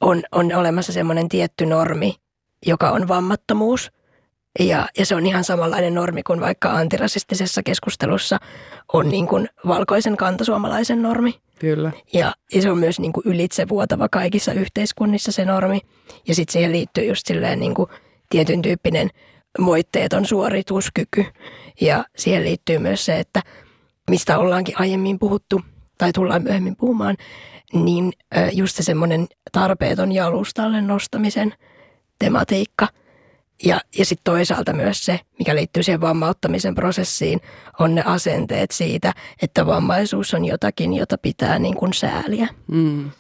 [0.02, 2.16] on, on olemassa semmoinen tietty normi,
[2.66, 3.92] joka on vammattomuus–
[4.60, 8.40] ja, ja se on ihan samanlainen normi kuin vaikka antirasistisessa keskustelussa
[8.94, 11.40] on niin kuin valkoisen kantasuomalaisen normi.
[11.60, 11.92] Kyllä.
[12.14, 15.80] Ja, ja se on myös niin kuin ylitsevuotava kaikissa yhteiskunnissa se normi.
[16.28, 17.90] Ja sitten siihen liittyy just silleen niin kuin
[18.30, 19.10] tietyn tyyppinen
[19.60, 21.26] moitteeton suorituskyky.
[21.82, 23.42] Ja siihen liittyy myös se, että
[24.10, 25.62] mistä ollaankin aiemmin puhuttu
[25.98, 27.18] tai tullaan myöhemmin puhumaan,
[27.74, 28.14] niin
[28.52, 31.54] just se semmoinen tarpeeton jalustalle nostamisen
[32.20, 32.88] tematiikka–
[33.66, 37.40] ja, ja sitten toisaalta myös se, mikä liittyy siihen vammauttamisen prosessiin,
[37.80, 42.48] on ne asenteet siitä, että vammaisuus on jotakin, jota pitää niin kuin sääliä.
[42.72, 43.12] Mm.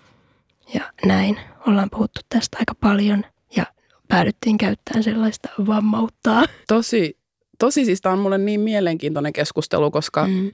[0.73, 3.25] Ja näin ollaan puhuttu tästä aika paljon
[3.55, 3.65] ja
[4.07, 6.45] päädyttiin käyttämään sellaista vammauttaa.
[6.67, 7.17] Tosi,
[7.59, 10.51] tosi siis tämä on mulle niin mielenkiintoinen keskustelu, koska mm.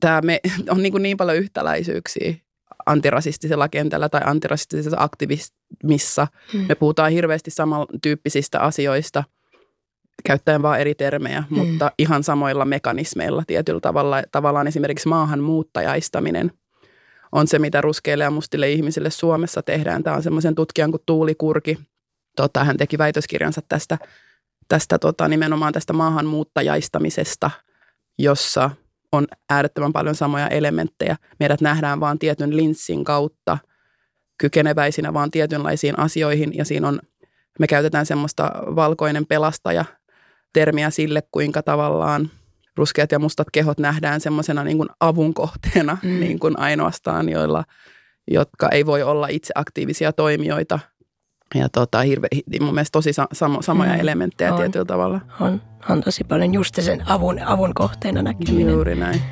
[0.00, 0.40] tämä me,
[0.70, 2.34] on niin, kuin niin paljon yhtäläisyyksiä
[2.86, 4.98] antirasistisella kentällä tai antirasistisessa
[5.74, 6.26] aktivismissa.
[6.52, 6.66] Hmm.
[6.68, 9.24] Me puhutaan hirveästi samantyyppisistä asioista,
[10.24, 11.58] käyttäen vain eri termejä, hmm.
[11.58, 14.22] mutta ihan samoilla mekanismeilla tietyllä tavalla.
[14.32, 16.52] Tavallaan esimerkiksi maahanmuuttajaistaminen
[17.32, 20.02] on se, mitä ruskeille ja mustille ihmisille Suomessa tehdään.
[20.02, 21.78] Tämä on semmoisen tutkijan kuin Tuuli Kurki.
[22.36, 23.98] Tota, hän teki väitöskirjansa tästä,
[24.68, 27.50] tästä tota, nimenomaan tästä maahanmuuttajaistamisesta,
[28.18, 28.70] jossa–
[29.16, 31.16] on äärettömän paljon samoja elementtejä.
[31.40, 33.58] Meidät nähdään vain tietyn linssin kautta
[34.38, 37.00] kykeneväisinä vaan tietynlaisiin asioihin ja siinä on,
[37.58, 39.84] me käytetään semmoista valkoinen pelastaja
[40.52, 42.30] termiä sille, kuinka tavallaan
[42.76, 46.20] ruskeat ja mustat kehot nähdään semmoisena niin kuin avun kohteena mm.
[46.20, 47.64] niin kuin ainoastaan, joilla,
[48.30, 50.78] jotka ei voi olla itse aktiivisia toimijoita–
[51.54, 52.28] ja tota, hirve,
[52.60, 55.20] mun mielestä tosi samo, samoja mm, elementtejä on, tietyllä tavalla.
[55.40, 58.72] On, on tosi paljon just sen avun, avun kohteena näkeminen.
[58.72, 59.22] Juuri näin.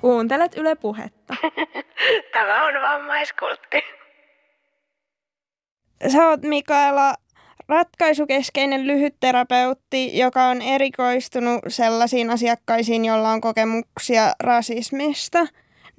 [0.00, 1.34] Kuuntelet Yle Puhetta.
[2.32, 3.82] Tämä on vammaiskultti.
[6.12, 7.14] Sä oot Mikaela
[7.68, 15.46] ratkaisukeskeinen lyhytterapeutti, joka on erikoistunut sellaisiin asiakkaisiin, joilla on kokemuksia rasismista–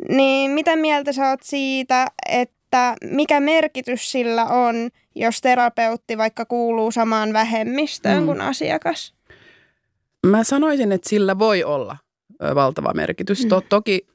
[0.07, 6.91] niin mitä mieltä sä oot siitä, että mikä merkitys sillä on, jos terapeutti vaikka kuuluu
[6.91, 8.25] samaan vähemmistöön mm.
[8.25, 9.13] kuin asiakas?
[10.27, 11.97] Mä sanoisin, että sillä voi olla
[12.55, 13.43] valtava merkitys.
[13.43, 13.49] Mm.
[13.49, 14.07] To- toki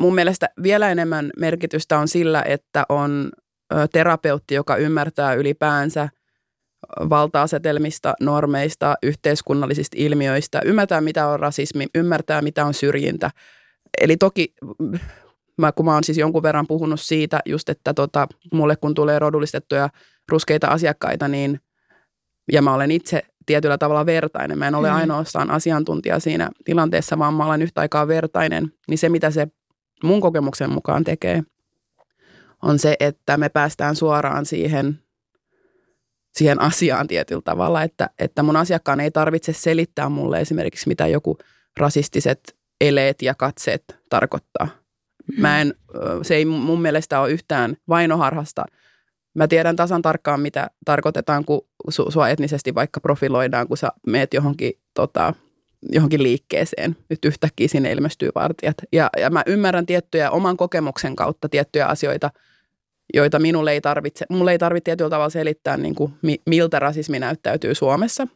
[0.00, 3.30] mun mielestä vielä enemmän merkitystä on sillä, että on
[3.92, 6.08] terapeutti, joka ymmärtää ylipäänsä
[7.10, 13.30] valta-asetelmista, normeista, yhteiskunnallisista ilmiöistä, ymmärtää mitä on rasismi, ymmärtää mitä on syrjintä.
[14.00, 14.54] Eli toki
[15.58, 19.18] mä, kun mä oon siis jonkun verran puhunut siitä just, että tota, mulle kun tulee
[19.18, 19.88] rodullistettuja
[20.28, 21.60] ruskeita asiakkaita, niin
[22.52, 24.58] ja mä olen itse tietyllä tavalla vertainen.
[24.58, 24.96] Mä en ole mm.
[24.96, 28.72] ainoastaan asiantuntija siinä tilanteessa, vaan mä olen yhtä aikaa vertainen.
[28.88, 29.48] Niin se, mitä se
[30.02, 31.42] mun kokemuksen mukaan tekee,
[32.62, 34.98] on se, että me päästään suoraan siihen,
[36.32, 41.38] siihen asiaan tietyllä tavalla, että, että mun asiakkaan ei tarvitse selittää mulle esimerkiksi, mitä joku
[41.76, 44.68] rasistiset eleet ja katseet tarkoittaa.
[45.38, 45.74] Mä en,
[46.22, 48.64] se ei mun mielestä ole yhtään vainoharhasta.
[49.34, 54.34] Mä tiedän tasan tarkkaan, mitä tarkoitetaan, kun su, sua etnisesti vaikka profiloidaan, kun sä meet
[54.34, 55.34] johonkin, tota,
[55.92, 56.96] johonkin liikkeeseen.
[57.10, 58.76] Nyt yhtäkkiä sinne ilmestyy vartijat.
[58.92, 62.30] Ja, ja mä ymmärrän tiettyjä oman kokemuksen kautta tiettyjä asioita,
[63.14, 66.14] joita minulle ei tarvitse, mulle ei tarvitse tietyllä tavalla selittää, niin kuin,
[66.46, 68.26] miltä rasismi näyttäytyy Suomessa,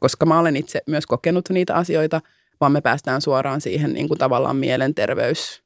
[0.00, 2.20] koska mä olen itse myös kokenut niitä asioita,
[2.60, 5.63] vaan me päästään suoraan siihen niin kuin tavallaan mielenterveys,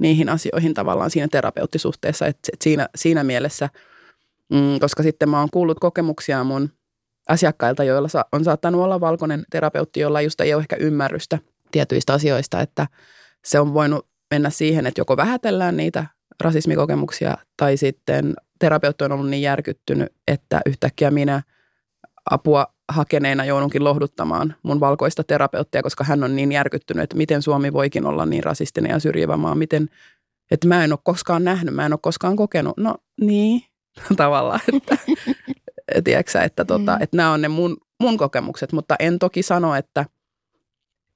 [0.00, 2.26] niihin asioihin tavallaan siinä terapeuttisuhteessa.
[2.26, 3.68] Että siinä, siinä mielessä,
[4.52, 6.70] mm, koska sitten mä oon kuullut kokemuksia mun
[7.28, 11.38] asiakkailta, joilla on saattanut olla valkoinen terapeutti, jolla just ei ole ehkä ymmärrystä
[11.70, 12.86] tietyistä asioista, että
[13.44, 16.06] se on voinut mennä siihen, että joko vähätellään niitä
[16.40, 21.42] rasismikokemuksia tai sitten terapeutti on ollut niin järkyttynyt, että yhtäkkiä minä
[22.30, 27.72] apua hakeneena joudunkin lohduttamaan mun valkoista terapeuttia, koska hän on niin järkyttynyt, että miten Suomi
[27.72, 29.88] voikin olla niin rasistinen ja syrjivä maa, miten,
[30.50, 32.76] että mä en ole koskaan nähnyt, mä en ole koskaan kokenut.
[32.76, 33.62] No niin,
[34.16, 34.98] tavallaan, että
[36.04, 37.02] tiedätkö että, tota, mm.
[37.02, 40.06] että nämä on ne mun, mun kokemukset, mutta en toki sano, että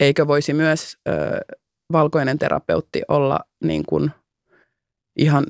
[0.01, 1.13] eikö voisi myös ö,
[1.93, 4.11] valkoinen terapeutti olla niin kuin
[5.17, 5.47] ihan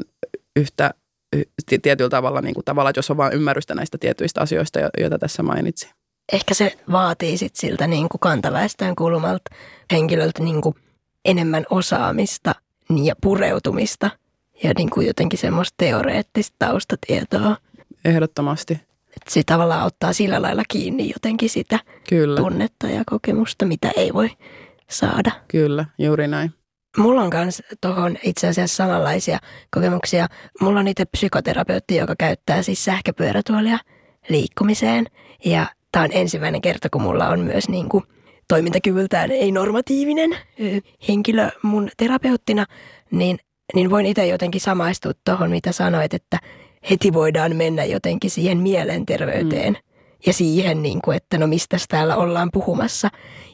[0.57, 0.91] yhtä
[1.83, 5.43] tietyllä tavalla, niin kuin tavalla, että jos on vain ymmärrystä näistä tietyistä asioista, joita tässä
[5.43, 5.91] mainitsin
[6.33, 9.51] ehkä se vaatii sit siltä niin kuin kantaväestön kulmalta
[9.93, 10.75] henkilöltä niin kuin
[11.25, 12.55] enemmän osaamista
[13.05, 14.11] ja pureutumista
[14.63, 17.57] ja niin kuin jotenkin semmoista teoreettista taustatietoa.
[18.05, 18.75] Ehdottomasti.
[19.07, 22.41] Että se tavallaan ottaa sillä lailla kiinni jotenkin sitä Kyllä.
[22.41, 24.31] tunnetta ja kokemusta, mitä ei voi
[24.91, 25.33] saada.
[25.49, 26.55] Kyllä, juuri näin.
[26.99, 29.39] Mulla on myös tuohon itse asiassa samanlaisia
[29.71, 30.27] kokemuksia.
[30.61, 33.79] Mulla on itse psykoterapeutti, joka käyttää siis sähköpyörätuolia
[34.29, 35.07] liikkumiseen.
[35.45, 38.05] Ja tämä on ensimmäinen kerta, kun mulla on myös niin kuin
[38.49, 40.37] toimintakyvyltään ei-normatiivinen
[41.09, 42.67] henkilö mun terapeuttina,
[43.11, 43.39] niin,
[43.75, 46.39] niin voin itse jotenkin samaistua tuohon, mitä sanoit, että
[46.91, 49.73] heti voidaan mennä jotenkin siihen mielenterveyteen.
[49.73, 49.90] Mm.
[50.27, 53.09] Ja siihen, niin kuin, että no mistä täällä ollaan puhumassa.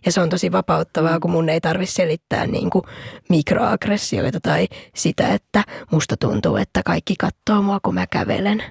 [0.06, 1.20] Ja se on tosi vapauttavaa, mm.
[1.20, 2.82] kun mun ei tarvitse selittää niin kuin
[3.28, 8.62] mikroaggressioita tai sitä, että musta tuntuu, että kaikki katsoo mua, kun mä kävelen.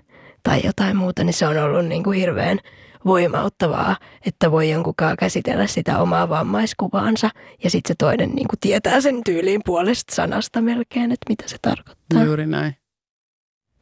[0.43, 2.59] Tai jotain muuta, niin se on ollut niin kuin hirveän
[3.05, 7.29] voimauttavaa, että voi jonkunkaan käsitellä sitä omaa vammaiskuvaansa
[7.63, 11.57] ja sitten se toinen niin kuin tietää sen tyyliin puolesta sanasta melkein, että mitä se
[11.61, 12.23] tarkoittaa.
[12.23, 12.75] Juuri näin.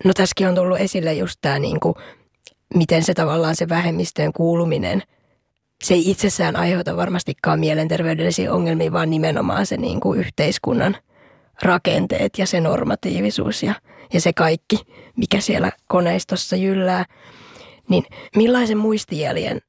[0.06, 1.95] No tässäkin on tullut esille just tämä, niin kuin,
[2.76, 5.02] miten se tavallaan se vähemmistöön kuuluminen,
[5.84, 10.98] se ei itsessään aiheuta varmastikaan mielenterveydellisiä ongelmia, vaan nimenomaan se niin kuin yhteiskunnan
[11.62, 13.76] rakenteet ja se normatiivisuus ja,
[14.14, 14.80] ja se kaikki,
[15.18, 17.06] mikä siellä koneistossa jyllää.
[17.90, 18.04] Niin
[18.36, 19.62] millaisen muistijäljen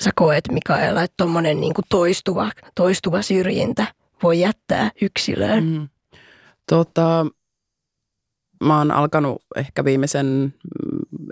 [0.00, 3.86] sä koet, Mikaela, että tuommoinen niin toistuva, toistuva syrjintä
[4.22, 5.64] voi jättää yksilöön?
[5.64, 5.88] Mm.
[6.68, 7.26] Tota,
[8.64, 10.54] mä oon alkanut ehkä viimeisen,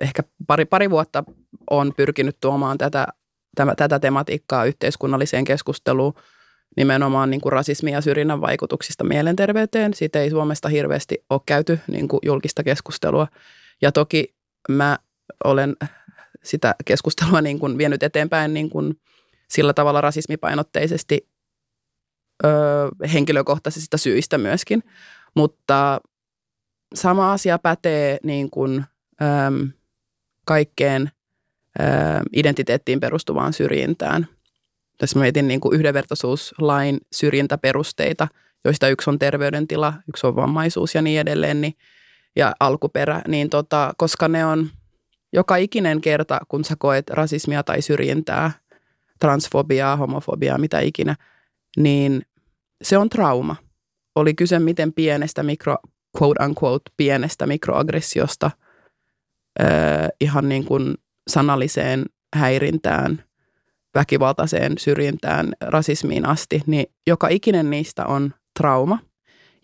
[0.01, 1.25] ehkä pari, pari vuotta
[1.71, 3.07] on pyrkinyt tuomaan tätä,
[3.55, 6.15] tämä, tätä tematiikkaa yhteiskunnalliseen keskusteluun
[6.77, 9.95] nimenomaan niin kuin rasismin ja syrjinnän vaikutuksista mielenterveyteen.
[9.95, 13.27] Siitä ei Suomesta hirveästi ole käyty niin kuin julkista keskustelua.
[13.83, 14.35] Ja toki
[14.69, 14.99] mä
[15.45, 15.77] olen
[16.43, 19.01] sitä keskustelua niin kuin vienyt eteenpäin niin kuin
[19.49, 21.29] sillä tavalla rasismipainotteisesti
[22.45, 22.49] ö,
[23.13, 24.83] henkilökohtaisista syistä myöskin.
[25.37, 26.01] Mutta
[26.95, 28.85] sama asia pätee niin kuin,
[30.51, 31.11] kaikkeen
[31.81, 31.85] ö,
[32.33, 34.27] identiteettiin perustuvaan syrjintään.
[34.99, 38.29] Tässä mietin niin kuin yhdenvertaisuuslain syrjintäperusteita,
[38.65, 41.75] joista yksi on terveydentila, yksi on vammaisuus ja niin edelleen, niin,
[42.37, 44.69] ja alkuperä, niin tota, koska ne on–
[45.33, 48.51] joka ikinen kerta, kun sä koet rasismia tai syrjintää,
[49.21, 51.17] transfobiaa, homofobiaa, mitä ikinä,
[51.77, 52.23] niin
[52.83, 53.57] se on trauma.
[54.15, 55.77] Oli kyse miten pienestä mikro,
[56.23, 58.51] quote unquote, pienestä mikroaggressiosta
[59.63, 60.95] äh, ihan niin kuin
[61.29, 62.05] sanalliseen
[62.37, 63.25] häirintään,
[63.95, 68.99] väkivaltaiseen syrjintään, rasismiin asti, niin joka ikinen niistä on trauma.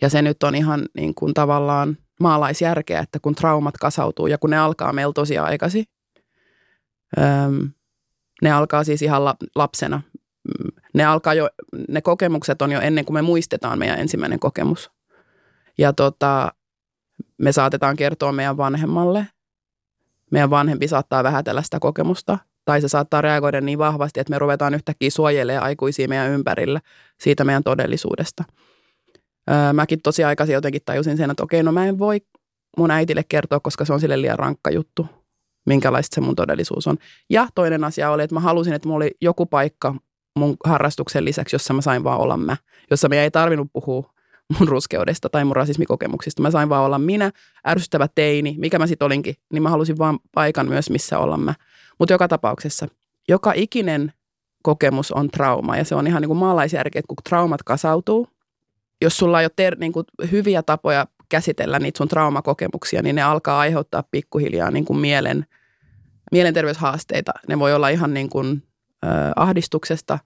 [0.03, 4.51] Ja se nyt on ihan niin kuin tavallaan maalaisjärkeä, että kun traumat kasautuu ja kun
[4.51, 5.85] ne alkaa meillä tosi aikaisin,
[7.19, 7.71] öm,
[8.43, 9.23] ne alkaa siis ihan
[9.55, 10.03] lapsena.
[10.95, 11.49] Ne, alkaa jo,
[11.89, 14.91] ne kokemukset on jo ennen kuin me muistetaan meidän ensimmäinen kokemus.
[15.79, 16.53] Ja tota,
[17.39, 19.27] me saatetaan kertoa meidän vanhemmalle.
[20.31, 24.75] Meidän vanhempi saattaa vähätellä sitä kokemusta tai se saattaa reagoida niin vahvasti, että me ruvetaan
[24.75, 26.81] yhtäkkiä suojelemaan aikuisia meidän ympärillä
[27.21, 28.45] siitä meidän todellisuudesta.
[29.51, 32.21] Öö, mäkin tosi aikaisin jotenkin tajusin sen, että okei, no mä en voi
[32.77, 35.07] mun äitille kertoa, koska se on sille liian rankka juttu,
[35.67, 36.97] minkälaista se mun todellisuus on.
[37.31, 39.95] Ja toinen asia oli, että mä halusin, että mulla oli joku paikka
[40.39, 42.57] mun harrastuksen lisäksi, jossa mä sain vaan olla mä,
[42.91, 44.11] jossa me ei tarvinnut puhua
[44.59, 46.43] mun ruskeudesta tai mun rasismikokemuksista.
[46.43, 47.33] Mä sain vaan olla minä,
[47.69, 51.55] ärsyttävä teini, mikä mä sitten olinkin, niin mä halusin vaan paikan myös, missä olla mä.
[51.99, 52.89] Mutta joka tapauksessa,
[53.29, 54.13] joka ikinen
[54.63, 58.29] kokemus on trauma ja se on ihan niin kuin maalaisjärki, että kun traumat kasautuu,
[59.03, 63.23] jos sulla ei ole ter- niin kuin hyviä tapoja käsitellä niitä sun traumakokemuksia, niin ne
[63.23, 65.47] alkaa aiheuttaa pikkuhiljaa niin kuin mielen,
[66.33, 67.33] mielenterveyshaasteita.
[67.49, 68.63] Ne voi olla ihan niin kuin,
[69.05, 70.19] äh, ahdistuksesta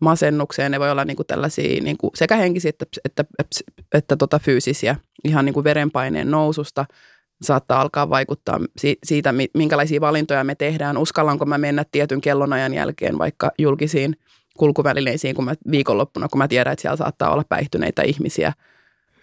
[0.00, 3.56] masennukseen, ne voi olla niin kuin tällaisia niin kuin sekä henkisiä että, että, että,
[3.94, 6.86] että tota fyysisiä, ihan niin kuin verenpaineen noususta–
[7.42, 8.60] saattaa alkaa vaikuttaa
[9.04, 10.98] siitä, minkälaisia valintoja me tehdään.
[10.98, 14.16] Uskallanko mä mennä tietyn kellonajan jälkeen vaikka julkisiin
[14.58, 18.52] kulkuvälineisiin kun mä, viikonloppuna, kun mä tiedän, että siellä saattaa olla päihtyneitä ihmisiä.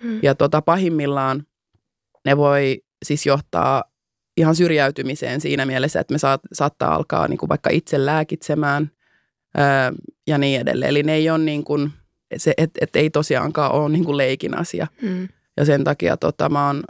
[0.04, 0.20] Hmm.
[0.24, 1.44] Ja tota, pahimmillaan
[2.26, 3.84] ne voi siis johtaa
[4.38, 8.97] ihan syrjäytymiseen siinä mielessä, että me saat, saattaa alkaa niin kuin vaikka itse lääkitsemään ää,
[10.28, 10.90] ja niin edelleen.
[10.90, 11.92] Eli ne ei ole niin kuin,
[12.38, 14.88] se, et, et ei tosiaankaan ole niin kuin leikin asia.
[15.02, 15.28] Hmm.
[15.58, 16.84] Ja sen takia tota, mä oon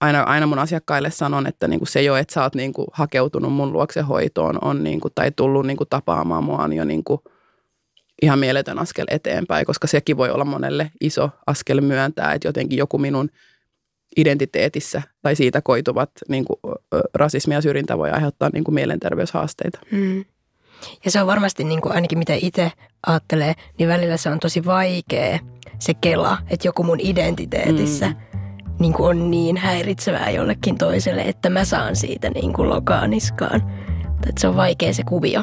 [0.00, 2.88] aina, aina mun asiakkaille sanon, että niin kuin se jo, että sä oot niin kuin
[2.92, 6.84] hakeutunut mun luokse hoitoon on niin kuin, tai tullut niin kuin tapaamaan mua on jo
[6.84, 7.20] niin kuin
[8.22, 12.98] ihan mieletön askel eteenpäin, koska sekin voi olla monelle iso askel myöntää, että jotenkin joku
[12.98, 13.28] minun
[14.16, 16.58] identiteetissä tai siitä koituvat niin kuin,
[17.14, 19.78] rasismi ja syrjintä voi aiheuttaa niin kuin mielenterveyshaasteita.
[19.90, 20.24] Hmm.
[21.04, 22.72] Ja se on varmasti niin kuin ainakin mitä itse
[23.06, 25.38] ajattelee, niin välillä se on tosi vaikea
[25.78, 28.34] se kela, että joku mun identiteetissä hmm
[28.78, 33.62] niin kuin on niin häiritsevää jollekin toiselle, että mä saan siitä niin kuin lokaaniskaan.
[34.28, 35.42] Että se on vaikea se kuvio.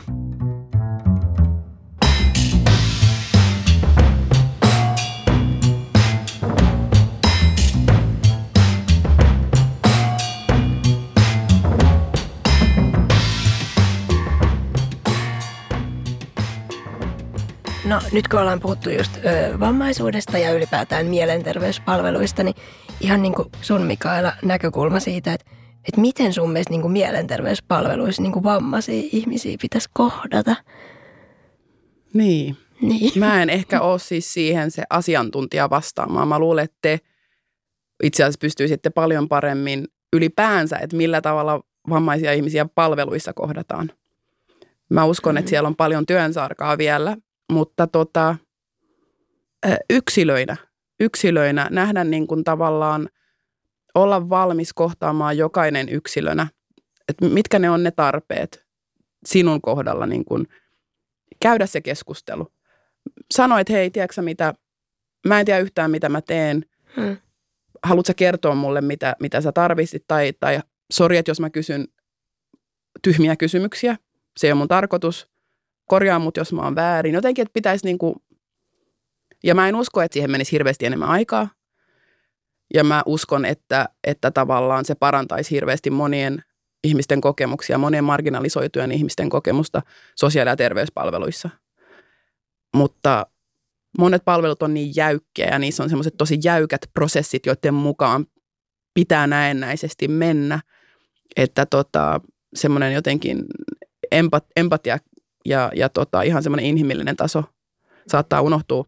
[17.85, 22.55] No nyt kun ollaan puhuttu just ö, vammaisuudesta ja ylipäätään mielenterveyspalveluista, niin
[22.99, 25.51] ihan niin kuin sun Mikaela näkökulma siitä, että,
[25.87, 30.55] että miten sun mielestä niin kuin mielenterveyspalveluissa niin kuin vammaisia ihmisiä pitäisi kohdata?
[32.13, 32.57] Niin.
[32.81, 33.11] niin.
[33.19, 36.27] Mä en ehkä ole siis siihen se asiantuntija vastaamaan.
[36.27, 36.99] Mä luulen, että te
[38.03, 43.91] itse asiassa pystyisitte paljon paremmin ylipäänsä, että millä tavalla vammaisia ihmisiä palveluissa kohdataan.
[44.89, 45.49] Mä uskon, että mm.
[45.49, 47.17] siellä on paljon työnsarkaa vielä,
[47.51, 48.35] mutta tota,
[49.89, 50.57] yksilöinä–
[51.01, 53.09] yksilöinä nähdä niin kuin tavallaan
[53.95, 56.47] olla valmis kohtaamaan jokainen yksilönä,
[57.07, 58.65] että mitkä ne on ne tarpeet
[59.25, 60.47] sinun kohdalla, niin kuin
[61.41, 62.47] käydä se keskustelu.
[63.33, 64.53] Sanoit, hei, tiedätkö mitä,
[65.27, 67.17] mä en tiedä yhtään mitä mä teen, hmm.
[67.83, 70.59] haluatko kertoa mulle mitä, mitä sä tarvitsit tai, tai
[70.93, 71.87] sori, että jos mä kysyn
[73.03, 73.97] tyhmiä kysymyksiä,
[74.37, 75.30] se ei ole mun tarkoitus,
[75.91, 77.13] korjaa mut, jos mä oon väärin.
[77.13, 78.15] Jotenkin, että pitäisi niin kuin
[79.43, 81.49] ja mä en usko, että siihen menisi hirveästi enemmän aikaa.
[82.73, 86.43] Ja mä uskon, että, että tavallaan se parantaisi hirveästi monien
[86.83, 89.81] ihmisten kokemuksia, monien marginalisoitujen ihmisten kokemusta
[90.15, 91.49] sosiaali- ja terveyspalveluissa.
[92.75, 93.25] Mutta
[93.97, 98.25] monet palvelut on niin jäykkiä ja niissä on semmoiset tosi jäykät prosessit, joiden mukaan
[98.93, 100.59] pitää näennäisesti mennä,
[101.35, 102.21] että tota,
[102.55, 103.45] semmoinen jotenkin
[104.11, 104.97] empat, empatia
[105.45, 107.43] ja, ja tota, ihan semmoinen inhimillinen taso
[108.07, 108.85] saattaa unohtua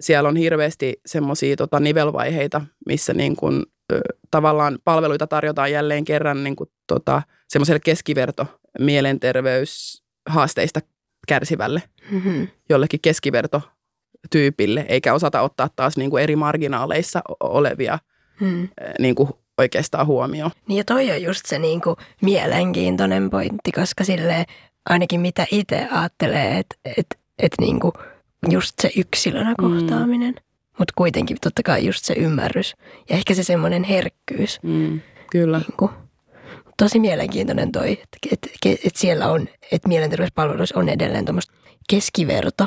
[0.00, 6.44] siellä on hirveästi semmoisia tota, nivelvaiheita, missä niin kuin, ö, tavallaan palveluita tarjotaan jälleen kerran
[6.44, 8.46] niin kuin, tota, semmoiselle keskiverto
[8.78, 10.80] mielenterveyshaasteista
[11.28, 12.48] kärsivälle, mm-hmm.
[12.68, 13.62] jollekin keskiverto
[14.30, 17.98] tyypille, eikä osata ottaa taas niin kuin eri marginaaleissa olevia
[18.40, 18.68] mm.
[18.98, 20.50] niin kuin oikeastaan huomioon.
[20.68, 24.46] Niin ja toi on just se niin kuin mielenkiintoinen pointti, koska sille
[24.88, 27.06] ainakin mitä itse ajattelee, että et,
[27.38, 27.92] et niin kuin–
[28.50, 29.68] just se yksilönä mm.
[29.68, 30.34] kohtaaminen.
[30.34, 30.40] Mm.
[30.78, 32.74] Mutta kuitenkin totta kai just se ymmärrys
[33.10, 34.58] ja ehkä se semmoinen herkkyys.
[34.62, 35.58] Mm, kyllä.
[35.58, 35.90] Niin kuin,
[36.78, 41.52] tosi mielenkiintoinen toi, että et, et, et siellä on, että mielenterveyspalveluissa on edelleen tuommoista
[41.90, 42.66] keskiverto.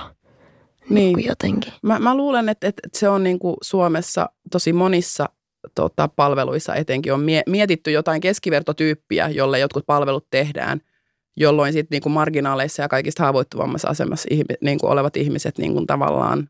[0.89, 1.17] Niin.
[1.17, 1.73] niin jotenkin.
[1.81, 5.29] Mä, mä luulen, että, että se on niin kuin Suomessa tosi monissa
[5.75, 10.81] tota, palveluissa etenkin on mie- mietitty jotain keskivertotyyppiä, jolle jotkut palvelut tehdään–
[11.37, 14.29] jolloin sitten niin kuin marginaaleissa ja kaikista haavoittuvammassa asemassa
[14.61, 16.49] niin kuin olevat ihmiset niin kuin tavallaan,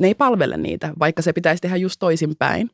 [0.00, 2.70] ne ei palvele niitä, vaikka se pitäisi tehdä just toisinpäin.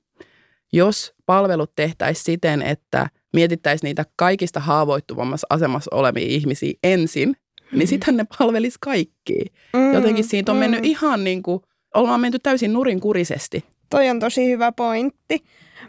[0.72, 7.36] jos palvelut tehtäisiin siten, että mietittäisiin niitä kaikista haavoittuvammassa asemassa olevia ihmisiä ensin,
[7.72, 7.86] niin mm.
[7.86, 9.44] sittenhän ne palvelisi kaikki.
[9.72, 10.60] Mm, Jotenkin siitä on mm.
[10.60, 11.60] mennyt ihan niin kuin,
[11.94, 13.64] ollaan menty täysin nurinkurisesti.
[13.90, 15.44] Toi on tosi hyvä pointti.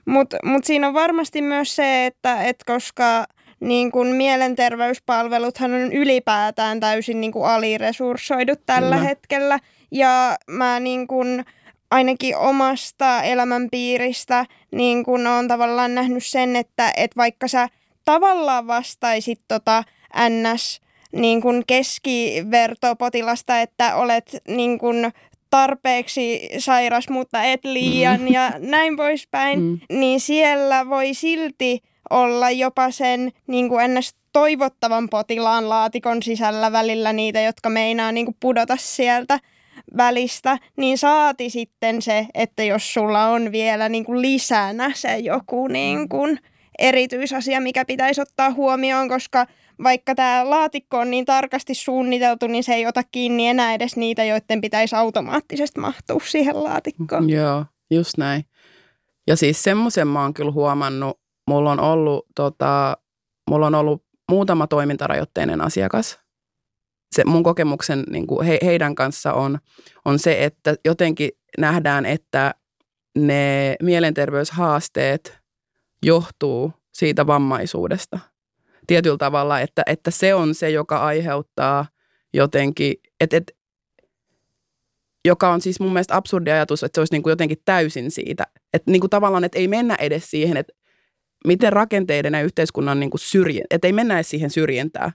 [0.06, 3.26] Mutta mut siinä on varmasti myös se, että et koska
[3.62, 9.08] niin kun mielenterveyspalveluthan on ylipäätään täysin niin kun aliresurssoidut tällä Kyllä.
[9.10, 9.60] hetkellä.
[9.92, 11.44] Ja mä niin kun,
[11.92, 17.68] ainakin omasta elämänpiiristä niin kun on tavallaan nähnyt sen, että et vaikka sä
[18.06, 19.84] tavallaan vastaisit tota
[20.30, 20.82] NS
[21.12, 25.12] niin kun keskivertopotilasta, että olet niin kun
[25.50, 28.28] tarpeeksi sairas, mutta et liian mm.
[28.28, 29.80] ja näin poispäin, mm.
[29.90, 37.14] niin siellä voi silti olla jopa sen niin kuin ennäs toivottavan potilaan laatikon sisällä välillä
[37.14, 39.40] niitä, jotka meinaa niin kuin pudota sieltä
[39.98, 45.68] välistä, niin saati sitten se, että jos sulla on vielä niin kuin lisänä se joku
[45.68, 46.40] niin kuin
[46.80, 49.46] erityisasia, mikä pitäisi ottaa huomioon, koska
[49.84, 54.24] vaikka tämä laatikko on niin tarkasti suunniteltu, niin se ei ota kiinni enää edes niitä,
[54.24, 57.30] joiden pitäisi automaattisesti mahtua siihen laatikkoon.
[57.30, 58.46] Joo, just näin.
[59.28, 61.21] Ja siis semmoisen mä oon kyllä huomannut,
[61.52, 62.98] mulla on ollut, tota,
[63.50, 66.20] mulla on ollut muutama toimintarajoitteinen asiakas.
[67.16, 69.60] Se mun kokemuksen niin kuin he, heidän kanssa on,
[70.06, 72.54] on se, että jotenkin nähdään, että
[73.18, 75.38] ne mielenterveyshaasteet
[76.06, 78.20] johtuu siitä vammaisuudesta–
[78.88, 81.86] tietyllä tavalla, että, että se on se, joka aiheuttaa
[82.34, 83.54] jotenkin, että, että
[85.26, 88.48] joka on siis mun mielestä absurdi ajatus, että se olisi niin kuin jotenkin täysin siitä.
[88.74, 90.74] Että niin kuin tavallaan, että ei mennä edes siihen, että
[91.48, 95.12] miten rakenteiden ja yhteiskunnan niin kuin syrjin, että ei mennä edes siihen syrjintään.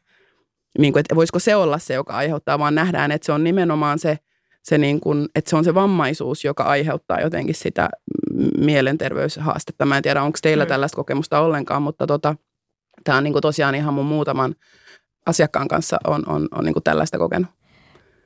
[0.78, 3.98] Niin kuin, että voisiko se olla se, joka aiheuttaa, vaan nähdään, että se on nimenomaan
[3.98, 4.18] se,
[4.62, 7.88] se niin kuin, että se on se vammaisuus, joka aiheuttaa jotenkin sitä
[8.58, 9.86] mielenterveyshaastetta.
[9.86, 10.68] Mä en tiedä, onko teillä mm.
[10.68, 12.36] tällaista kokemusta ollenkaan, mutta tota,
[13.04, 14.54] tämä on niin kuin tosiaan ihan mun muutaman
[15.26, 17.50] asiakkaan kanssa on, on, on niin kuin tällaista kokenut.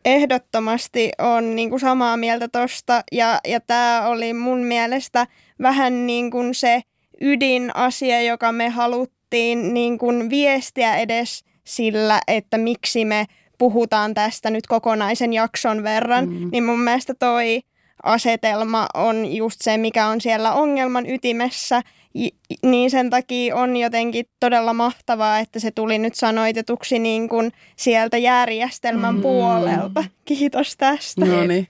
[0.05, 5.27] Ehdottomasti on niin kuin samaa mieltä tosta ja, ja tämä oli mun mielestä
[5.63, 6.83] vähän niin kuin se
[7.21, 13.27] ydinasia, joka me haluttiin niin kuin viestiä edes sillä, että miksi me
[13.59, 16.49] puhutaan tästä nyt kokonaisen jakson verran, mm.
[16.53, 17.61] niin mun mielestä toi
[18.03, 21.83] asetelma on just se, mikä on siellä ongelman ytimessä
[22.63, 28.19] niin sen takia on jotenkin todella mahtavaa, että se tuli nyt sanoitetuksi niin kuin sieltä
[28.19, 29.23] järjestelmän mm.
[29.23, 30.05] puolelta.
[30.25, 31.25] Kiitos tästä.
[31.25, 31.69] No niin.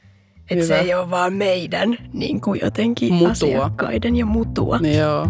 [0.51, 3.31] Että se ei ole vaan meidän niin kuin jotenkin mutua.
[3.31, 4.79] asiakkaiden ja mutua.
[4.99, 5.27] Joo.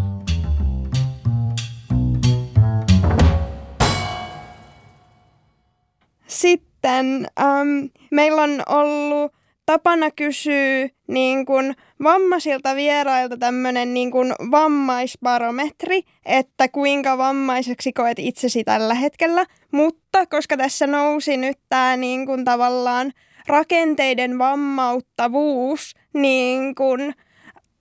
[6.40, 9.32] Sitten ähm, meillä on ollut
[9.66, 18.64] tapana kysyä niin kuin vammaisilta vierailta tämmöinen niin kuin vammaisbarometri, että kuinka vammaiseksi koet itsesi
[18.64, 19.46] tällä hetkellä.
[19.72, 23.12] Mutta koska tässä nousi nyt tämä niin kuin tavallaan
[23.46, 27.14] rakenteiden vammauttavuus niin kuin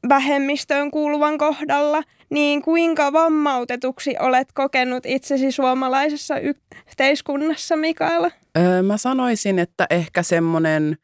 [0.09, 8.31] vähemmistöön kuuluvan kohdalla, niin kuinka vammautetuksi olet kokenut itsesi suomalaisessa yhteiskunnassa, Mikaela?
[8.57, 10.97] Öö, mä sanoisin, että ehkä semmoinen–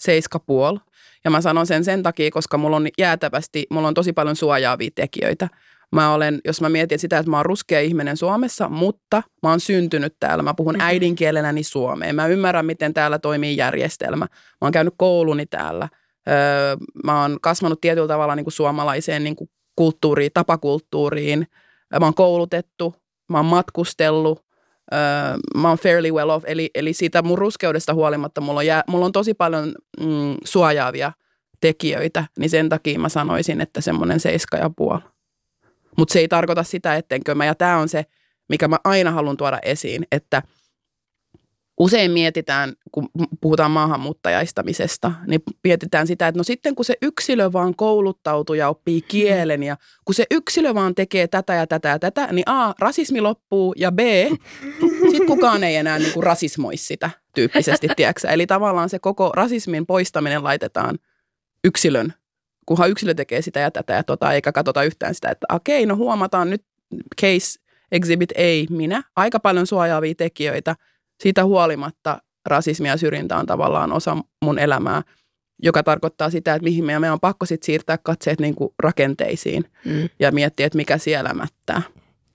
[0.00, 0.78] seiskapuol.
[1.24, 4.90] Ja mä sanon sen sen takia, koska mulla on jäätävästi, mulla on tosi paljon suojaavia
[4.94, 5.48] tekijöitä.
[5.92, 9.60] Mä olen, jos mä mietin sitä, että mä oon ruskea ihminen Suomessa, mutta mä oon
[9.60, 10.42] syntynyt täällä.
[10.42, 10.86] Mä puhun mm-hmm.
[10.86, 12.14] äidinkielenäni suomeen.
[12.16, 14.24] Mä ymmärrän, miten täällä toimii järjestelmä.
[14.24, 15.88] Mä oon käynyt kouluni täällä.
[16.28, 21.46] Öö, mä oon kasvanut tietyllä tavalla niin kuin suomalaiseen niin kuin kulttuuriin, tapakulttuuriin.
[22.00, 22.94] Mä oon koulutettu,
[23.28, 24.44] mä oon matkustellut,
[25.54, 29.06] mä oon fairly well off, eli, eli siitä mun ruskeudesta huolimatta mulla on, jää, mulla
[29.06, 31.12] on tosi paljon mm, suojaavia
[31.60, 35.00] tekijöitä, niin sen takia mä sanoisin, että semmoinen seiska ja puoli.
[35.98, 38.04] Mutta se ei tarkoita sitä, ettenkö mä, ja tämä on se,
[38.48, 40.42] mikä mä aina haluan tuoda esiin, että–
[41.80, 43.08] usein mietitään, kun
[43.40, 49.02] puhutaan maahanmuuttajaistamisesta, niin mietitään sitä, että no sitten kun se yksilö vaan kouluttautuu ja oppii
[49.02, 53.20] kielen ja kun se yksilö vaan tekee tätä ja tätä ja tätä, niin A, rasismi
[53.20, 53.98] loppuu ja B,
[55.10, 58.28] sitten kukaan ei enää niin kuin rasismoi sitä tyyppisesti, tiedätkö?
[58.28, 60.98] Eli tavallaan se koko rasismin poistaminen laitetaan
[61.64, 62.14] yksilön,
[62.66, 65.96] kunhan yksilö tekee sitä ja tätä ja tota, eikä katsota yhtään sitä, että okei, no
[65.96, 66.64] huomataan nyt
[67.20, 67.60] case
[67.92, 70.76] exhibit ei minä, aika paljon suojaavia tekijöitä–
[71.20, 75.02] siitä huolimatta rasismi ja syrjintä on tavallaan osa mun elämää,
[75.62, 79.64] joka tarkoittaa sitä, että mihin meidän, meidän on pakko sit siirtää katseet niin kuin rakenteisiin
[79.84, 80.08] mm.
[80.20, 81.82] ja miettiä, että mikä siellä mättää.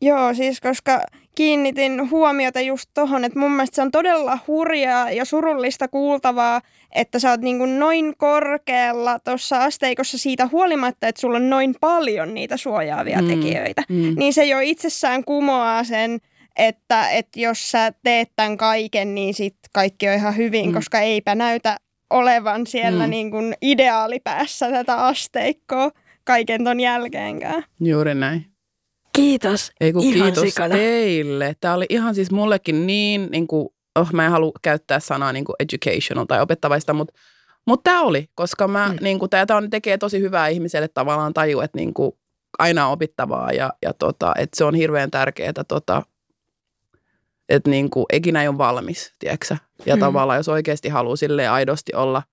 [0.01, 1.01] Joo, siis koska
[1.36, 6.61] kiinnitin huomiota just tohon, että mun mielestä se on todella hurjaa ja surullista kuultavaa,
[6.95, 11.75] että sä oot niin kuin noin korkealla tuossa asteikossa siitä huolimatta, että sulla on noin
[11.81, 13.27] paljon niitä suojaavia mm.
[13.27, 13.83] tekijöitä.
[13.89, 14.13] Mm.
[14.15, 16.19] Niin se jo itsessään kumoaa sen,
[16.55, 20.73] että, että jos sä teet tämän kaiken, niin sit kaikki on ihan hyvin, mm.
[20.73, 21.77] koska eipä näytä
[22.09, 23.09] olevan siellä mm.
[23.09, 25.91] niin kuin ideaalipäässä tätä asteikkoa
[26.23, 27.63] kaiken ton jälkeenkään.
[27.79, 28.45] Juuri näin.
[29.15, 29.71] Kiitos.
[29.81, 30.75] Ei kun ihan kiitos sikana.
[30.75, 31.55] teille.
[31.61, 35.45] Tämä oli ihan siis mullekin niin, niin kuin, oh, mä en halua käyttää sanaa niin
[35.45, 37.13] kuin educational tai opettavaista, mutta
[37.67, 38.97] mutta tämä oli, koska mä, mm.
[39.01, 42.11] niin kuin, tämä on, tekee tosi hyvää ihmiselle tavallaan taju, että niin kuin,
[42.59, 46.01] aina on opittavaa ja, ja tota, että se on hirveän tärkeää, tota,
[47.49, 49.99] että niin kuin, ikinä ei ole valmis, tiedätkö Ja mm.
[49.99, 52.23] tavallaan, jos oikeasti haluaa sille aidosti olla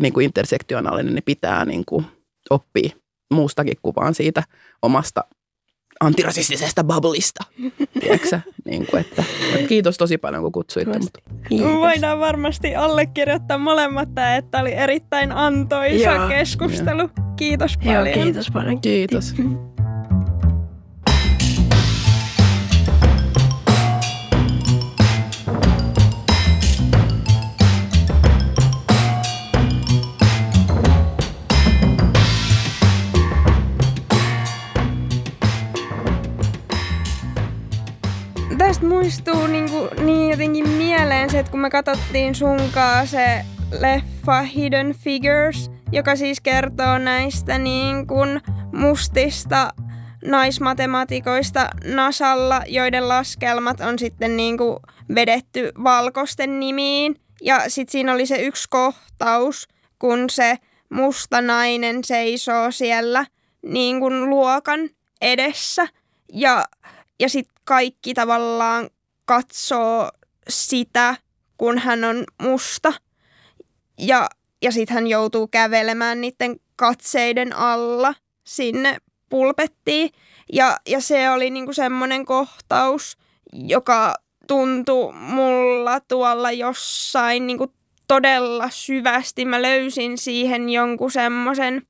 [0.00, 2.06] niin kuin intersektionaalinen, niin pitää niin kuin,
[2.50, 2.90] oppia
[3.34, 4.42] muustakin kuin vaan siitä
[4.82, 5.24] omasta
[6.00, 7.44] antirasistisesta bubblista.
[8.00, 9.24] Tiedätkö niin kuin, että,
[9.68, 10.98] kiitos tosi paljon, kun kutsuitte.
[10.98, 11.20] Mutta.
[11.48, 11.72] Kiitos.
[11.72, 16.28] Voidaan varmasti allekirjoittaa molemmat tämä, että oli erittäin antoisa Joo.
[16.28, 17.00] keskustelu.
[17.00, 17.10] Joo.
[17.36, 18.06] Kiitos paljon.
[18.06, 18.80] Joo, kiitos paljon.
[18.80, 19.34] Kiitos.
[38.58, 43.44] Tästä muistuu niinku, niin jotenkin mieleen se, että kun me katsottiin sunkaan se
[43.80, 48.40] leffa Hidden Figures, joka siis kertoo näistä niin kuin
[48.72, 49.70] mustista
[50.24, 54.76] naismatematikoista Nasalla, joiden laskelmat on sitten niin kuin
[55.14, 57.16] vedetty valkoisten nimiin.
[57.42, 60.56] Ja sitten siinä oli se yksi kohtaus, kun se
[60.90, 63.26] musta nainen seisoo siellä
[63.62, 64.80] niin kuin luokan
[65.20, 65.88] edessä.
[66.32, 66.64] Ja,
[67.20, 68.90] ja sitten kaikki tavallaan
[69.24, 70.10] katsoo
[70.48, 71.16] sitä,
[71.58, 72.92] kun hän on musta.
[73.98, 74.28] Ja,
[74.62, 78.14] ja sitten hän joutuu kävelemään niiden katseiden alla
[78.44, 78.96] sinne
[79.28, 80.10] pulpettiin.
[80.52, 83.18] Ja, ja se oli niinku semmoinen kohtaus,
[83.52, 84.14] joka
[84.46, 87.72] tuntui mulla tuolla jossain niinku
[88.06, 89.44] todella syvästi.
[89.44, 91.82] Mä löysin siihen jonkun semmoisen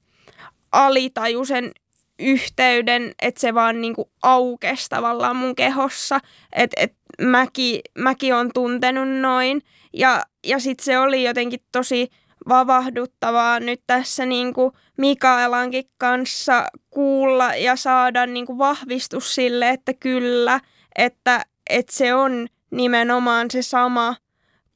[0.73, 1.73] alitajuisen
[2.19, 6.21] yhteyden, että se vaan niinku aukesi tavallaan mun kehossa,
[6.53, 9.63] että et mäkin, mäkin on tuntenut noin.
[9.93, 12.09] Ja, ja sitten se oli jotenkin tosi
[12.49, 20.61] vavahduttavaa nyt tässä niinku Mikaelankin kanssa kuulla ja saada niinku vahvistus sille, että kyllä,
[20.97, 24.17] että, että se on nimenomaan se sama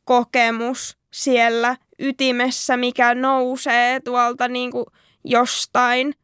[0.05, 4.87] kokemus siellä ytimessä, mikä nousee tuolta niinku
[5.25, 6.15] jostain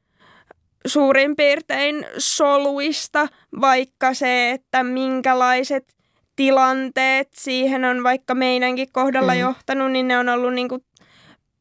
[0.86, 3.28] suurin piirtein soluista,
[3.60, 5.94] vaikka se, että minkälaiset
[6.36, 9.40] tilanteet siihen on vaikka meidänkin kohdalla mm.
[9.40, 10.84] johtanut, niin ne on ollut niin kuin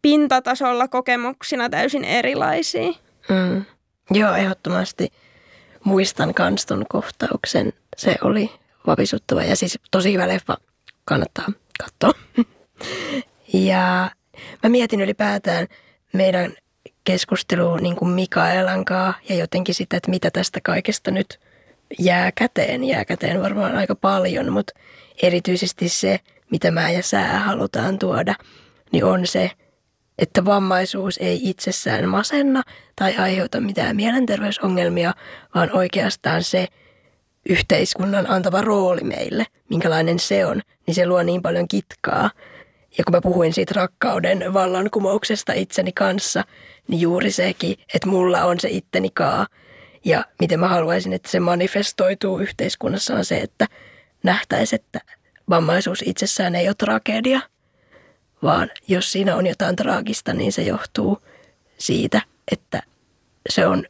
[0.01, 2.91] pintatasolla kokemuksina täysin erilaisia.
[3.29, 3.65] Mm.
[4.11, 5.11] Joo, ehdottomasti
[5.83, 7.73] muistan kans ton kohtauksen.
[7.97, 8.51] Se oli
[8.87, 10.57] vapisuttava ja siis tosi hyvä leffa.
[11.05, 11.45] Kannattaa
[11.83, 12.21] katsoa.
[13.53, 14.11] ja
[14.63, 15.67] mä mietin ylipäätään
[16.13, 16.53] meidän
[17.07, 21.39] keskusteluun niin kuin Mikaelan kanssa ja jotenkin sitä, että mitä tästä kaikesta nyt
[21.99, 22.83] jää käteen.
[22.83, 24.73] Jää käteen varmaan aika paljon, mutta
[25.21, 26.19] erityisesti se,
[26.51, 28.35] mitä mä ja sä halutaan tuoda,
[28.91, 29.51] niin on se,
[30.17, 32.63] että vammaisuus ei itsessään masenna
[32.95, 35.13] tai aiheuta mitään mielenterveysongelmia,
[35.55, 36.67] vaan oikeastaan se
[37.49, 42.29] yhteiskunnan antava rooli meille, minkälainen se on, niin se luo niin paljon kitkaa.
[42.97, 46.43] Ja kun mä puhuin siitä rakkauden vallankumouksesta itseni kanssa,
[46.87, 49.47] niin juuri sekin, että mulla on se itteni kaa.
[50.05, 53.67] Ja miten mä haluaisin, että se manifestoituu yhteiskunnassa on se, että
[54.23, 55.01] nähtäisi, että
[55.49, 57.39] vammaisuus itsessään ei ole tragedia,
[58.43, 61.21] vaan jos siinä on jotain traagista, niin se johtuu
[61.77, 62.21] siitä,
[62.51, 62.81] että
[63.49, 63.85] se on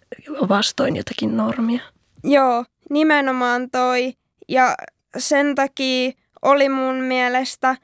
[0.49, 1.81] vastoin jotakin normia.
[2.23, 4.13] Joo, nimenomaan toi.
[4.47, 4.75] Ja
[5.17, 7.75] sen takia oli mun mielestä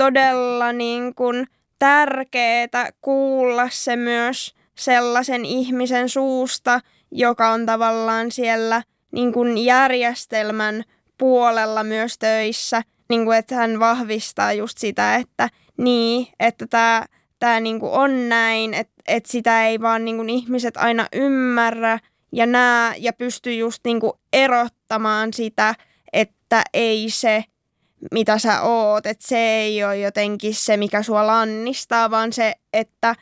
[0.00, 1.46] todella niin kuin–
[1.80, 6.80] tärkeää kuulla se myös sellaisen ihmisen suusta,
[7.10, 8.82] joka on tavallaan siellä
[9.12, 10.84] niin kuin järjestelmän
[11.18, 17.06] puolella myös töissä, niin kuin, että hän vahvistaa just sitä, että niin, että tämä
[17.38, 21.98] tämä niin kuin on näin, että, että sitä ei vaan niin kuin ihmiset aina ymmärrä
[22.32, 25.74] ja näe ja pysty just niin kuin erottamaan sitä,
[26.12, 27.44] että ei se
[28.12, 33.14] mitä sä oot, että se ei ole jotenkin se, mikä sua lannistaa, vaan se, että,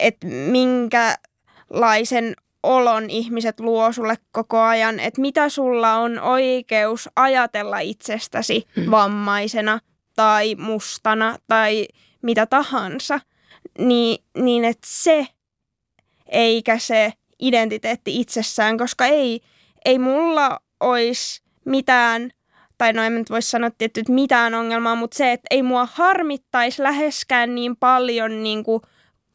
[0.00, 1.04] että minkälaisen
[2.62, 8.90] olon ihmiset luo sulle koko ajan, että mitä sulla on oikeus ajatella itsestäsi hmm.
[8.90, 9.80] vammaisena
[10.16, 11.88] tai mustana tai
[12.22, 13.20] mitä tahansa,
[13.78, 15.26] niin, niin että se
[16.26, 19.40] eikä se identiteetti itsessään, koska ei,
[19.84, 22.30] ei mulla olisi mitään,
[22.78, 25.88] tai no en nyt voi sanoa tietty, että mitään ongelmaa, mutta se, että ei mua
[25.92, 28.82] harmittaisi läheskään niin paljon niin kuin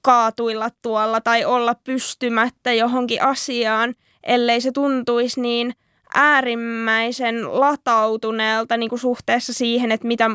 [0.01, 5.73] kaatuilla tuolla tai olla pystymättä johonkin asiaan, ellei se tuntuisi niin
[6.15, 10.29] äärimmäisen latautuneelta niin kuin suhteessa siihen, että mitä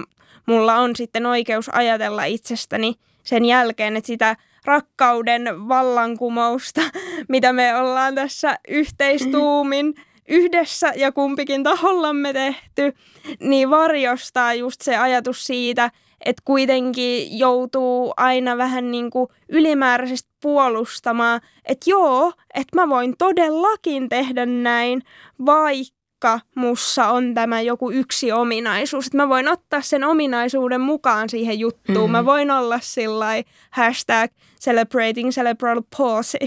[0.47, 6.81] mulla on sitten oikeus ajatella itsestäni sen jälkeen, että sitä rakkauden vallankumousta,
[7.29, 9.95] mitä me ollaan tässä yhteistuumin
[10.29, 12.93] yhdessä ja kumpikin tahollamme tehty,
[13.41, 15.91] niin varjostaa just se ajatus siitä,
[16.25, 24.09] että kuitenkin joutuu aina vähän niin kuin ylimääräisesti puolustamaan, että joo, että mä voin todellakin
[24.09, 25.03] tehdä näin,
[25.47, 31.59] vaikka mussa on tämä joku yksi ominaisuus, että mä voin ottaa sen ominaisuuden mukaan siihen
[31.59, 32.11] juttuun.
[32.11, 32.13] Mm.
[32.13, 33.27] Mä voin olla sillä
[33.71, 36.39] hashtag celebrating cerebral palsy.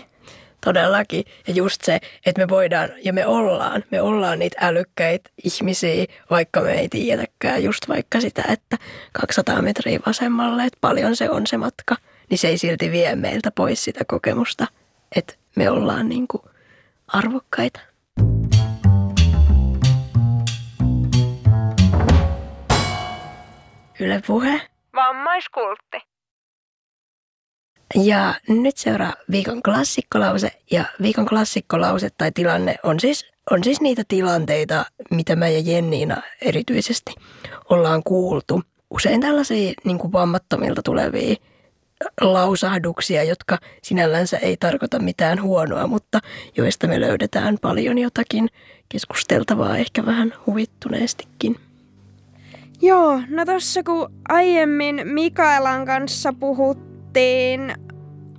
[0.65, 1.23] Todellakin.
[1.47, 6.61] Ja just se, että me voidaan, ja me ollaan, me ollaan niitä älykkäitä ihmisiä, vaikka
[6.61, 8.77] me ei tiedetäkään just vaikka sitä, että
[9.11, 11.95] 200 metriä vasemmalle, että paljon se on se matka,
[12.29, 14.67] niin se ei silti vie meiltä pois sitä kokemusta,
[15.15, 16.43] että me ollaan niin kuin
[17.07, 17.79] arvokkaita.
[23.99, 24.61] Yle Puhe.
[24.95, 26.06] Vammaiskultti.
[27.95, 30.51] Ja nyt seuraa viikon klassikkolause.
[30.71, 36.21] Ja viikon klassikkolause tai tilanne on siis, on siis niitä tilanteita, mitä mä ja Jenniina
[36.41, 37.15] erityisesti
[37.69, 38.61] ollaan kuultu.
[38.89, 41.35] Usein tällaisia niin kuin vammattomilta tulevia
[42.21, 46.19] lausahduksia, jotka sinällänsä ei tarkoita mitään huonoa, mutta
[46.57, 48.49] joista me löydetään paljon jotakin
[48.89, 51.55] keskusteltavaa, ehkä vähän huvittuneestikin.
[52.81, 56.96] Joo, no tossa kun aiemmin Mikaelan kanssa puhuttiin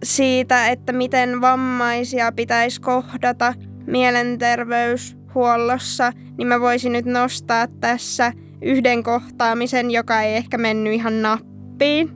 [0.03, 3.55] siitä, että miten vammaisia pitäisi kohdata
[3.87, 12.11] mielenterveyshuollossa, niin mä voisin nyt nostaa tässä yhden kohtaamisen, joka ei ehkä mennyt ihan nappiin.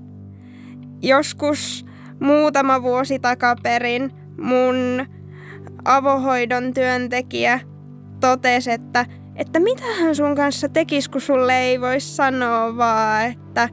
[1.02, 1.86] Joskus
[2.20, 4.10] muutama vuosi takaperin
[4.40, 5.06] mun
[5.84, 7.60] avohoidon työntekijä
[8.20, 9.06] totesi, että
[9.36, 13.68] että mitähän sun kanssa tekis, kun sulle ei voi sanoa vaan, että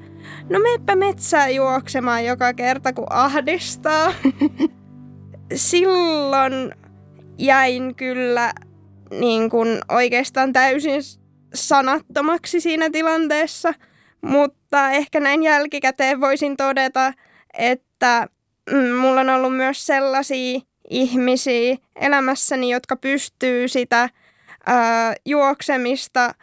[0.49, 4.13] no meppä metsää juoksemaan joka kerta, kun ahdistaa.
[5.55, 6.71] Silloin
[7.37, 8.53] jäin kyllä
[9.19, 11.01] niin kuin oikeastaan täysin
[11.53, 13.73] sanattomaksi siinä tilanteessa,
[14.21, 17.13] mutta ehkä näin jälkikäteen voisin todeta,
[17.57, 18.27] että
[18.71, 20.59] mm, mulla on ollut myös sellaisia
[20.89, 24.09] ihmisiä elämässäni, jotka pystyy sitä
[24.65, 26.33] ää, juoksemista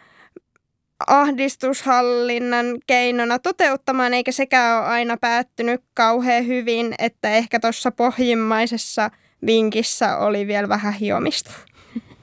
[1.07, 9.11] ahdistushallinnan keinona toteuttamaan, eikä sekään ole aina päättynyt kauhean hyvin, että ehkä tuossa pohjimmaisessa
[9.47, 11.51] vinkissä oli vielä vähän hiomista.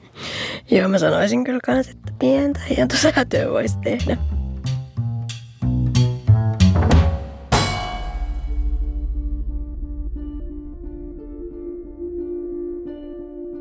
[0.70, 4.16] Joo, mä sanoisin kyllä kans, että pientä hienosäätöä voisi tehdä.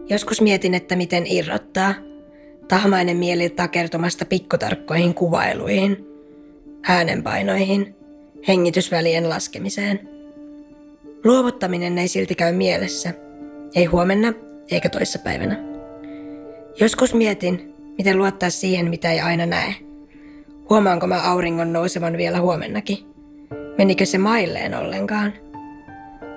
[0.10, 1.94] Joskus mietin, että miten irrottaa–
[2.68, 6.06] Tahmainen mieli takertumasta pikkutarkkoihin kuvailuihin,
[6.88, 7.96] äänenpainoihin,
[8.48, 10.10] hengitysvälien laskemiseen.
[11.24, 13.14] Luovuttaminen ei silti käy mielessä,
[13.76, 14.34] ei huomenna
[14.72, 15.60] eikä toissapäivänä.
[16.80, 19.76] Joskus mietin, miten luottaa siihen, mitä ei aina näe.
[20.70, 22.98] Huomaanko mä auringon nousevan vielä huomennakin?
[23.78, 25.34] Menikö se mailleen ollenkaan?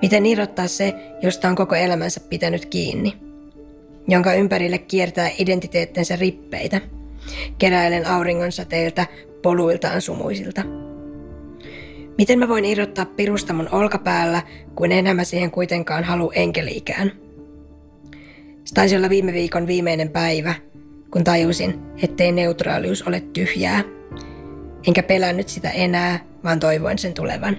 [0.03, 3.26] Miten irrottaa se, josta on koko elämänsä pitänyt kiinni?
[4.09, 6.81] Jonka ympärille kiertää identiteettensä rippeitä,
[7.59, 9.07] keräilen auringonsäteiltä
[9.43, 10.63] poluiltaan sumuisilta.
[12.19, 14.43] Miten mä voin irrottaa pirusta mun olkapäällä,
[14.75, 17.13] kun enää mä siihen kuitenkaan halu enkeliikään?
[18.65, 20.55] Se taisi olla viime viikon viimeinen päivä,
[21.11, 23.85] kun tajusin, ettei neutraalius ole tyhjää.
[24.87, 27.57] Enkä pelännyt sitä enää, vaan toivoin sen tulevan.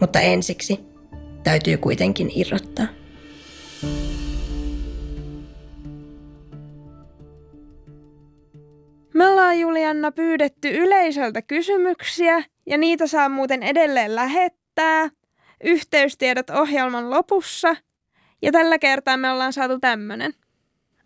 [0.00, 0.80] Mutta ensiksi
[1.44, 2.86] täytyy kuitenkin irrottaa.
[9.18, 15.08] Me ollaan Julianna pyydetty yleisöltä kysymyksiä ja niitä saa muuten edelleen lähettää.
[15.64, 17.76] Yhteystiedot ohjelman lopussa.
[18.42, 20.34] Ja tällä kertaa me ollaan saatu tämmönen.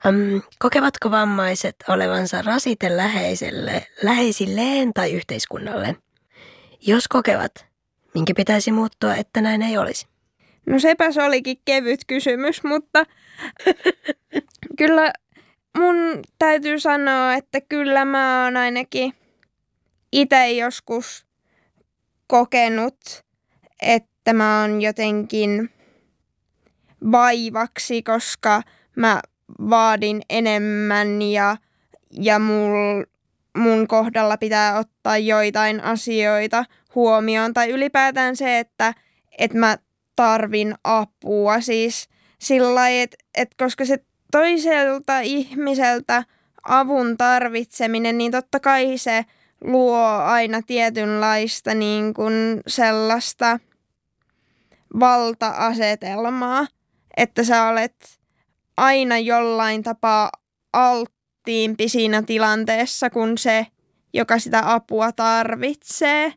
[0.08, 5.96] Um, kokevatko vammaiset olevansa rasite läheiselle, läheisilleen tai yhteiskunnalle?
[6.86, 7.66] Jos kokevat,
[8.14, 10.06] minkä pitäisi muuttua, että näin ei olisi?
[10.66, 13.06] No sepä se olikin kevyt kysymys, mutta
[14.78, 15.12] kyllä
[15.78, 19.14] mun täytyy sanoa, että kyllä mä oon ainakin
[20.12, 21.26] itse joskus
[22.26, 23.24] kokenut,
[23.82, 25.70] että mä oon jotenkin
[27.12, 28.62] vaivaksi, koska
[28.96, 29.20] mä
[29.70, 31.56] vaadin enemmän ja,
[32.10, 33.04] ja mul,
[33.56, 36.64] mun kohdalla pitää ottaa joitain asioita
[36.94, 37.54] huomioon.
[37.54, 38.94] Tai ylipäätään se, että,
[39.38, 39.76] että mä
[40.16, 41.60] tarvin apua.
[41.60, 42.08] Siis
[42.38, 43.98] sillä että, että koska se
[44.32, 46.24] toiselta ihmiseltä
[46.62, 49.24] avun tarvitseminen, niin totta kai se
[49.64, 53.58] luo aina tietynlaista niin kuin sellaista
[55.00, 56.66] valta-asetelmaa,
[57.16, 58.20] että sä olet
[58.76, 60.30] aina jollain tapaa
[60.72, 63.66] alttiimpi siinä tilanteessa kuin se,
[64.12, 66.32] joka sitä apua tarvitsee.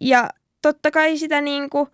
[0.00, 0.30] Ja
[0.62, 1.88] totta kai sitä niin kuin,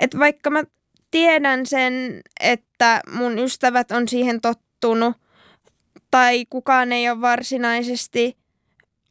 [0.00, 0.62] että vaikka mä
[1.10, 4.65] tiedän sen, että mun ystävät on siihen tottunut,
[6.10, 8.36] tai kukaan ei ole varsinaisesti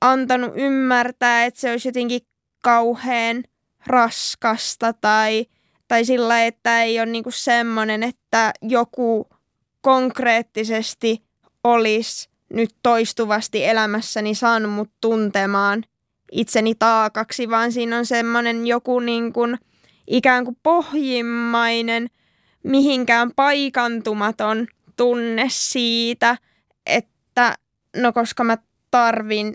[0.02, 2.22] antanut ymmärtää, että se olisi jotenkin
[2.62, 3.44] kauhean
[3.88, 5.46] raskasta tai,
[5.88, 9.30] tai sillä, että ei ole niinku semmoinen, että joku
[9.82, 11.24] konkreettisesti
[11.64, 15.84] olisi nyt toistuvasti elämässäni saanut mut tuntemaan
[16.32, 19.58] itseni taakaksi, vaan siinä on semmoinen joku niin kuin,
[20.08, 22.08] ikään kuin pohjimmainen,
[22.64, 26.38] mihinkään paikantumaton tunne siitä,
[26.86, 27.56] että
[27.98, 28.58] no koska mä
[28.92, 29.54] tarvin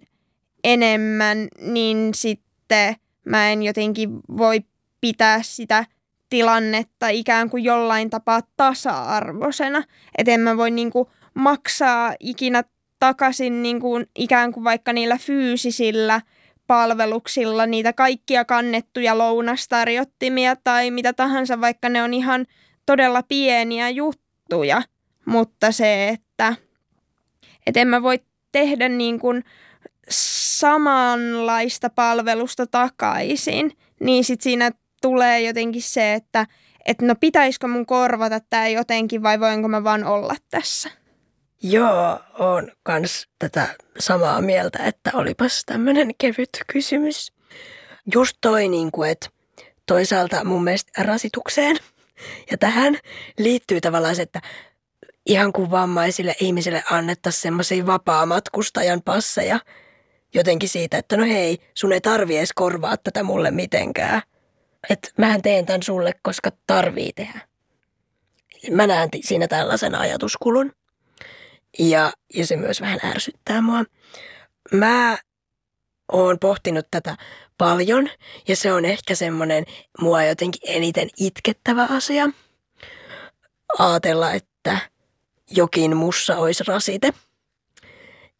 [0.64, 4.60] enemmän, niin sitten mä en jotenkin voi
[5.00, 5.84] pitää sitä
[6.28, 9.82] tilannetta ikään kuin jollain tapaa tasa-arvoisena.
[10.18, 12.64] Että en mä voi niin kuin maksaa ikinä
[12.98, 16.20] takaisin niin kuin ikään kuin vaikka niillä fyysisillä
[16.66, 22.46] palveluksilla niitä kaikkia kannettuja lounastarjottimia tai mitä tahansa, vaikka ne on ihan
[22.86, 24.82] todella pieniä juttuja.
[25.30, 26.54] Mutta se, että,
[27.66, 28.20] että en mä voi
[28.52, 29.44] tehdä niin kuin
[30.10, 34.70] samanlaista palvelusta takaisin, niin sitten siinä
[35.02, 36.46] tulee jotenkin se, että
[36.86, 40.90] et no pitäisikö mun korvata tämä jotenkin vai voinko mä vaan olla tässä?
[41.62, 43.68] Joo, on kans tätä
[43.98, 47.32] samaa mieltä, että olipas tämmöinen kevyt kysymys.
[48.14, 49.28] Just toi, niin kuin, että
[49.86, 51.76] toisaalta mun mielestä rasitukseen
[52.50, 52.98] ja tähän
[53.38, 54.40] liittyy tavallaan se, että
[55.26, 59.60] ihan kuin vammaisille ihmisille annettaisiin semmoisia vapaa-matkustajan passeja
[60.34, 64.22] jotenkin siitä, että no hei, sun ei tarvi edes korvaa tätä mulle mitenkään.
[64.90, 67.40] Että mähän teen tämän sulle, koska tarvii tehdä.
[68.70, 70.72] Mä näen siinä tällaisen ajatuskulun.
[71.78, 73.84] Ja, ja se myös vähän ärsyttää mua.
[74.72, 75.18] Mä
[76.12, 77.16] oon pohtinut tätä
[77.58, 78.08] paljon
[78.48, 79.64] ja se on ehkä semmoinen
[80.00, 82.30] mua jotenkin eniten itkettävä asia.
[83.78, 84.78] Aatella, että
[85.50, 87.12] jokin mussa olisi rasite.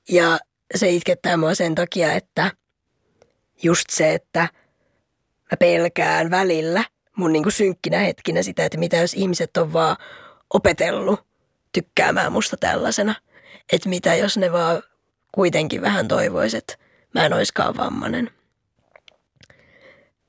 [0.09, 0.39] Ja
[0.75, 2.51] se itkettää mua sen takia, että
[3.63, 4.41] just se, että
[5.51, 6.85] mä pelkään välillä
[7.17, 9.97] mun niinku synkkinä hetkinä sitä, että mitä jos ihmiset on vaan
[10.55, 11.21] opetellut
[11.73, 13.15] tykkäämään musta tällaisena.
[13.73, 14.83] Että mitä jos ne vaan
[15.33, 16.75] kuitenkin vähän toivois, että
[17.15, 18.31] mä en oiskaan vammainen.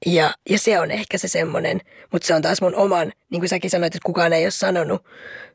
[0.05, 1.81] Ja, ja se on ehkä se semmoinen,
[2.11, 5.05] mutta se on taas mun oman, niin kuin säkin sanoit, että kukaan ei ole sanonut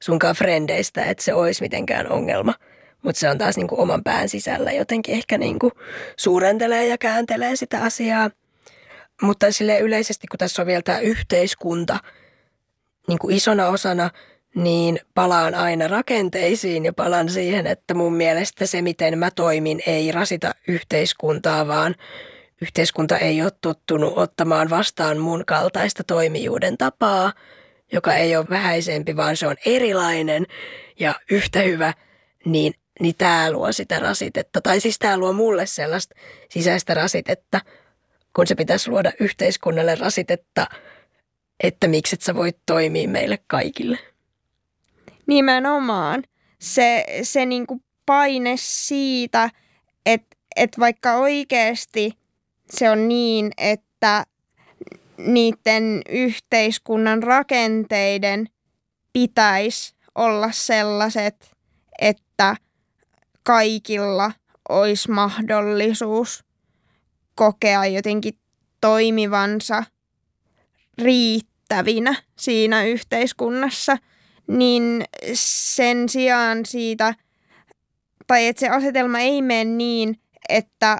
[0.03, 2.55] sunkaan frendeistä, että se olisi mitenkään ongelma.
[3.03, 5.73] Mutta se on taas niin kuin oman pään sisällä jotenkin ehkä niin kuin
[6.17, 8.31] suurentelee ja kääntelee sitä asiaa.
[9.23, 11.99] Mutta sille yleisesti, kun tässä on vielä tämä yhteiskunta
[13.09, 14.11] niin kuin isona osana,
[14.55, 20.13] niin palaan aina rakenteisiin ja palaan siihen, että mun mielestä se, miten mä toimin, ei
[20.13, 21.95] rasita yhteiskuntaa, vaan
[22.63, 27.33] yhteiskunta ei ole tottunut ottamaan vastaan mun kaltaista toimijuuden tapaa,
[27.93, 30.47] joka ei ole vähäisempi, vaan se on erilainen
[31.01, 31.95] ja yhtä hyvä,
[32.45, 34.61] niin, niin tämä luo sitä rasitetta.
[34.61, 36.15] Tai siis tämä luo mulle sellaista
[36.51, 37.61] sisäistä rasitetta,
[38.37, 40.67] kun se pitäisi luoda yhteiskunnalle rasitetta,
[41.63, 43.99] että miksi et sä voit toimia meille kaikille.
[45.27, 46.23] Nimenomaan.
[46.59, 49.51] Se, se niinku paine siitä,
[50.07, 52.13] että et vaikka oikeasti
[52.71, 54.25] se on niin, että
[55.19, 58.49] niiden yhteiskunnan rakenteiden
[59.13, 61.51] pitäisi olla sellaiset,
[62.01, 62.57] että
[63.43, 64.33] kaikilla
[64.69, 66.45] olisi mahdollisuus
[67.35, 68.39] kokea jotenkin
[68.81, 69.85] toimivansa
[70.99, 73.99] riittävinä siinä yhteiskunnassa–
[74.47, 75.05] niin
[75.35, 77.15] sen sijaan siitä,
[78.27, 80.99] tai että se asetelma ei mene niin, että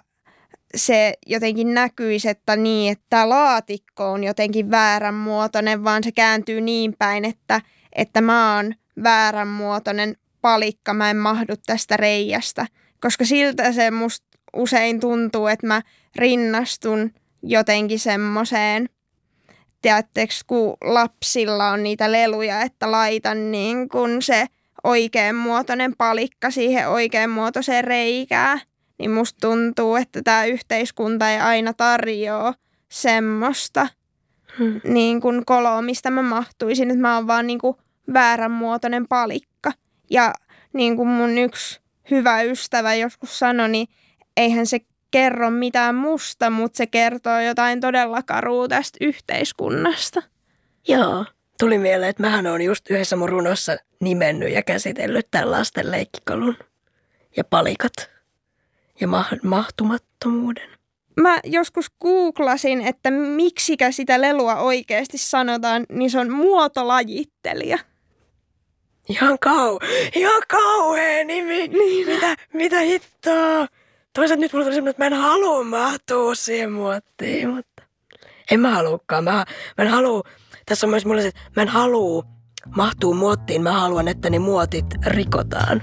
[0.75, 7.25] se jotenkin näkyisi, että niin, että laatikko on jotenkin vääränmuotoinen, vaan se kääntyy niin päin,
[7.25, 7.61] että,
[7.93, 12.67] että mä oon vääränmuotoinen palikka, mä en mahdu tästä reijästä.
[13.01, 15.83] Koska siltä se musta usein tuntuu, että mä
[16.17, 17.11] rinnastun
[17.43, 18.89] jotenkin semmoiseen,
[19.83, 24.47] tiedättekö, kun lapsilla on niitä leluja, että laitan niin kun se
[24.85, 28.61] oikeanmuotoinen palikka siihen oikeanmuotoiseen reikään,
[28.99, 32.55] niin musta tuntuu, että tämä yhteiskunta ei aina tarjoa
[32.89, 33.89] semmoista
[34.59, 34.81] hmm.
[34.85, 37.77] niin kuin koloa, mistä mä mahtuisin, että mä oon vaan niin kuin
[38.13, 39.73] vääränmuotoinen palikka.
[40.11, 40.33] Ja
[40.73, 41.81] niin kuin mun yksi
[42.11, 43.89] hyvä ystävä joskus sanoi, niin
[44.37, 44.81] eihän se
[45.11, 50.23] kerro mitään musta, mutta se kertoo jotain todella karua tästä yhteiskunnasta.
[50.89, 51.25] Joo,
[51.59, 56.57] tuli mieleen, että mähän on just yhdessä mun runossa nimennyt ja käsitellyt tämän lasten leikkikalun
[57.37, 58.16] ja palikat
[59.01, 60.69] ja ma- mahtumattomuuden.
[61.21, 67.79] Mä joskus googlasin, että miksikä sitä lelua oikeasti sanotaan, niin se on muotolajittelija.
[69.09, 69.79] Ihan kau,
[70.15, 71.69] ihan kauhea nimi.
[71.69, 72.07] Niin.
[72.07, 73.67] Mitä, mitä hittoa?
[74.13, 77.83] Toisaalta nyt mulla tuli semmoinen, että mä en halua mahtua siihen muottiin, mutta
[78.51, 79.25] en mä haluukaan.
[79.25, 79.33] Mä,
[79.79, 80.23] mä en halua,
[80.67, 82.25] tässä on myös mulle se, että mä en halua
[82.77, 83.63] mahtua muottiin.
[83.63, 85.83] Mä haluan, että ne muotit rikotaan.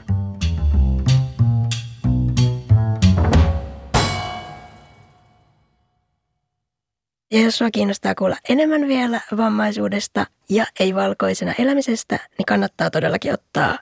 [7.34, 13.80] Ja jos sinua kiinnostaa kuulla enemmän vielä vammaisuudesta ja ei-valkoisena elämisestä, niin kannattaa todellakin ottaa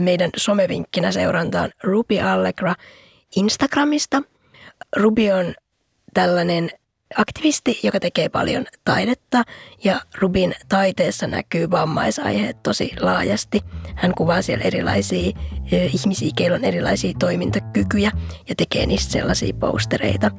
[0.00, 2.74] meidän somevinkkinä seurantaan Ruby Allegra
[3.36, 4.22] Instagramista.
[4.96, 5.54] Ruby on
[6.14, 6.70] tällainen
[7.16, 9.42] aktivisti, joka tekee paljon taidetta
[9.84, 13.60] ja Rubin taiteessa näkyy vammaisaiheet tosi laajasti.
[13.94, 15.32] Hän kuvaa siellä erilaisia
[15.72, 18.10] ihmisiä, keillä on erilaisia toimintakykyjä
[18.48, 20.30] ja tekee niistä sellaisia postereita.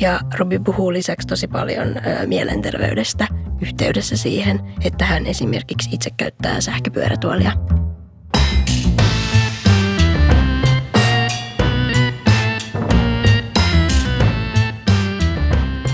[0.00, 1.88] Ja Rubi puhuu lisäksi tosi paljon
[2.26, 3.28] mielenterveydestä
[3.60, 7.52] yhteydessä siihen, että hän esimerkiksi itse käyttää sähköpyörätuolia.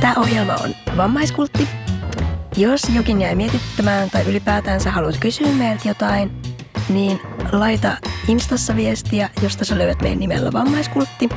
[0.03, 1.69] Tämä ohjelma on Vammaiskultti.
[2.57, 6.33] Jos jokin jäi mietittämään tai ylipäätään sä haluat kysyä meiltä jotain,
[6.89, 7.21] niin
[7.53, 7.97] laita
[8.29, 11.29] Instassa viestiä, josta sä löydät meidän nimellä Vammaiskultti.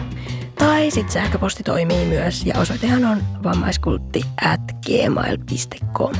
[0.59, 6.13] Tai sitten sähköposti toimii myös ja osoitehan on vammaiskultti at gmail.com.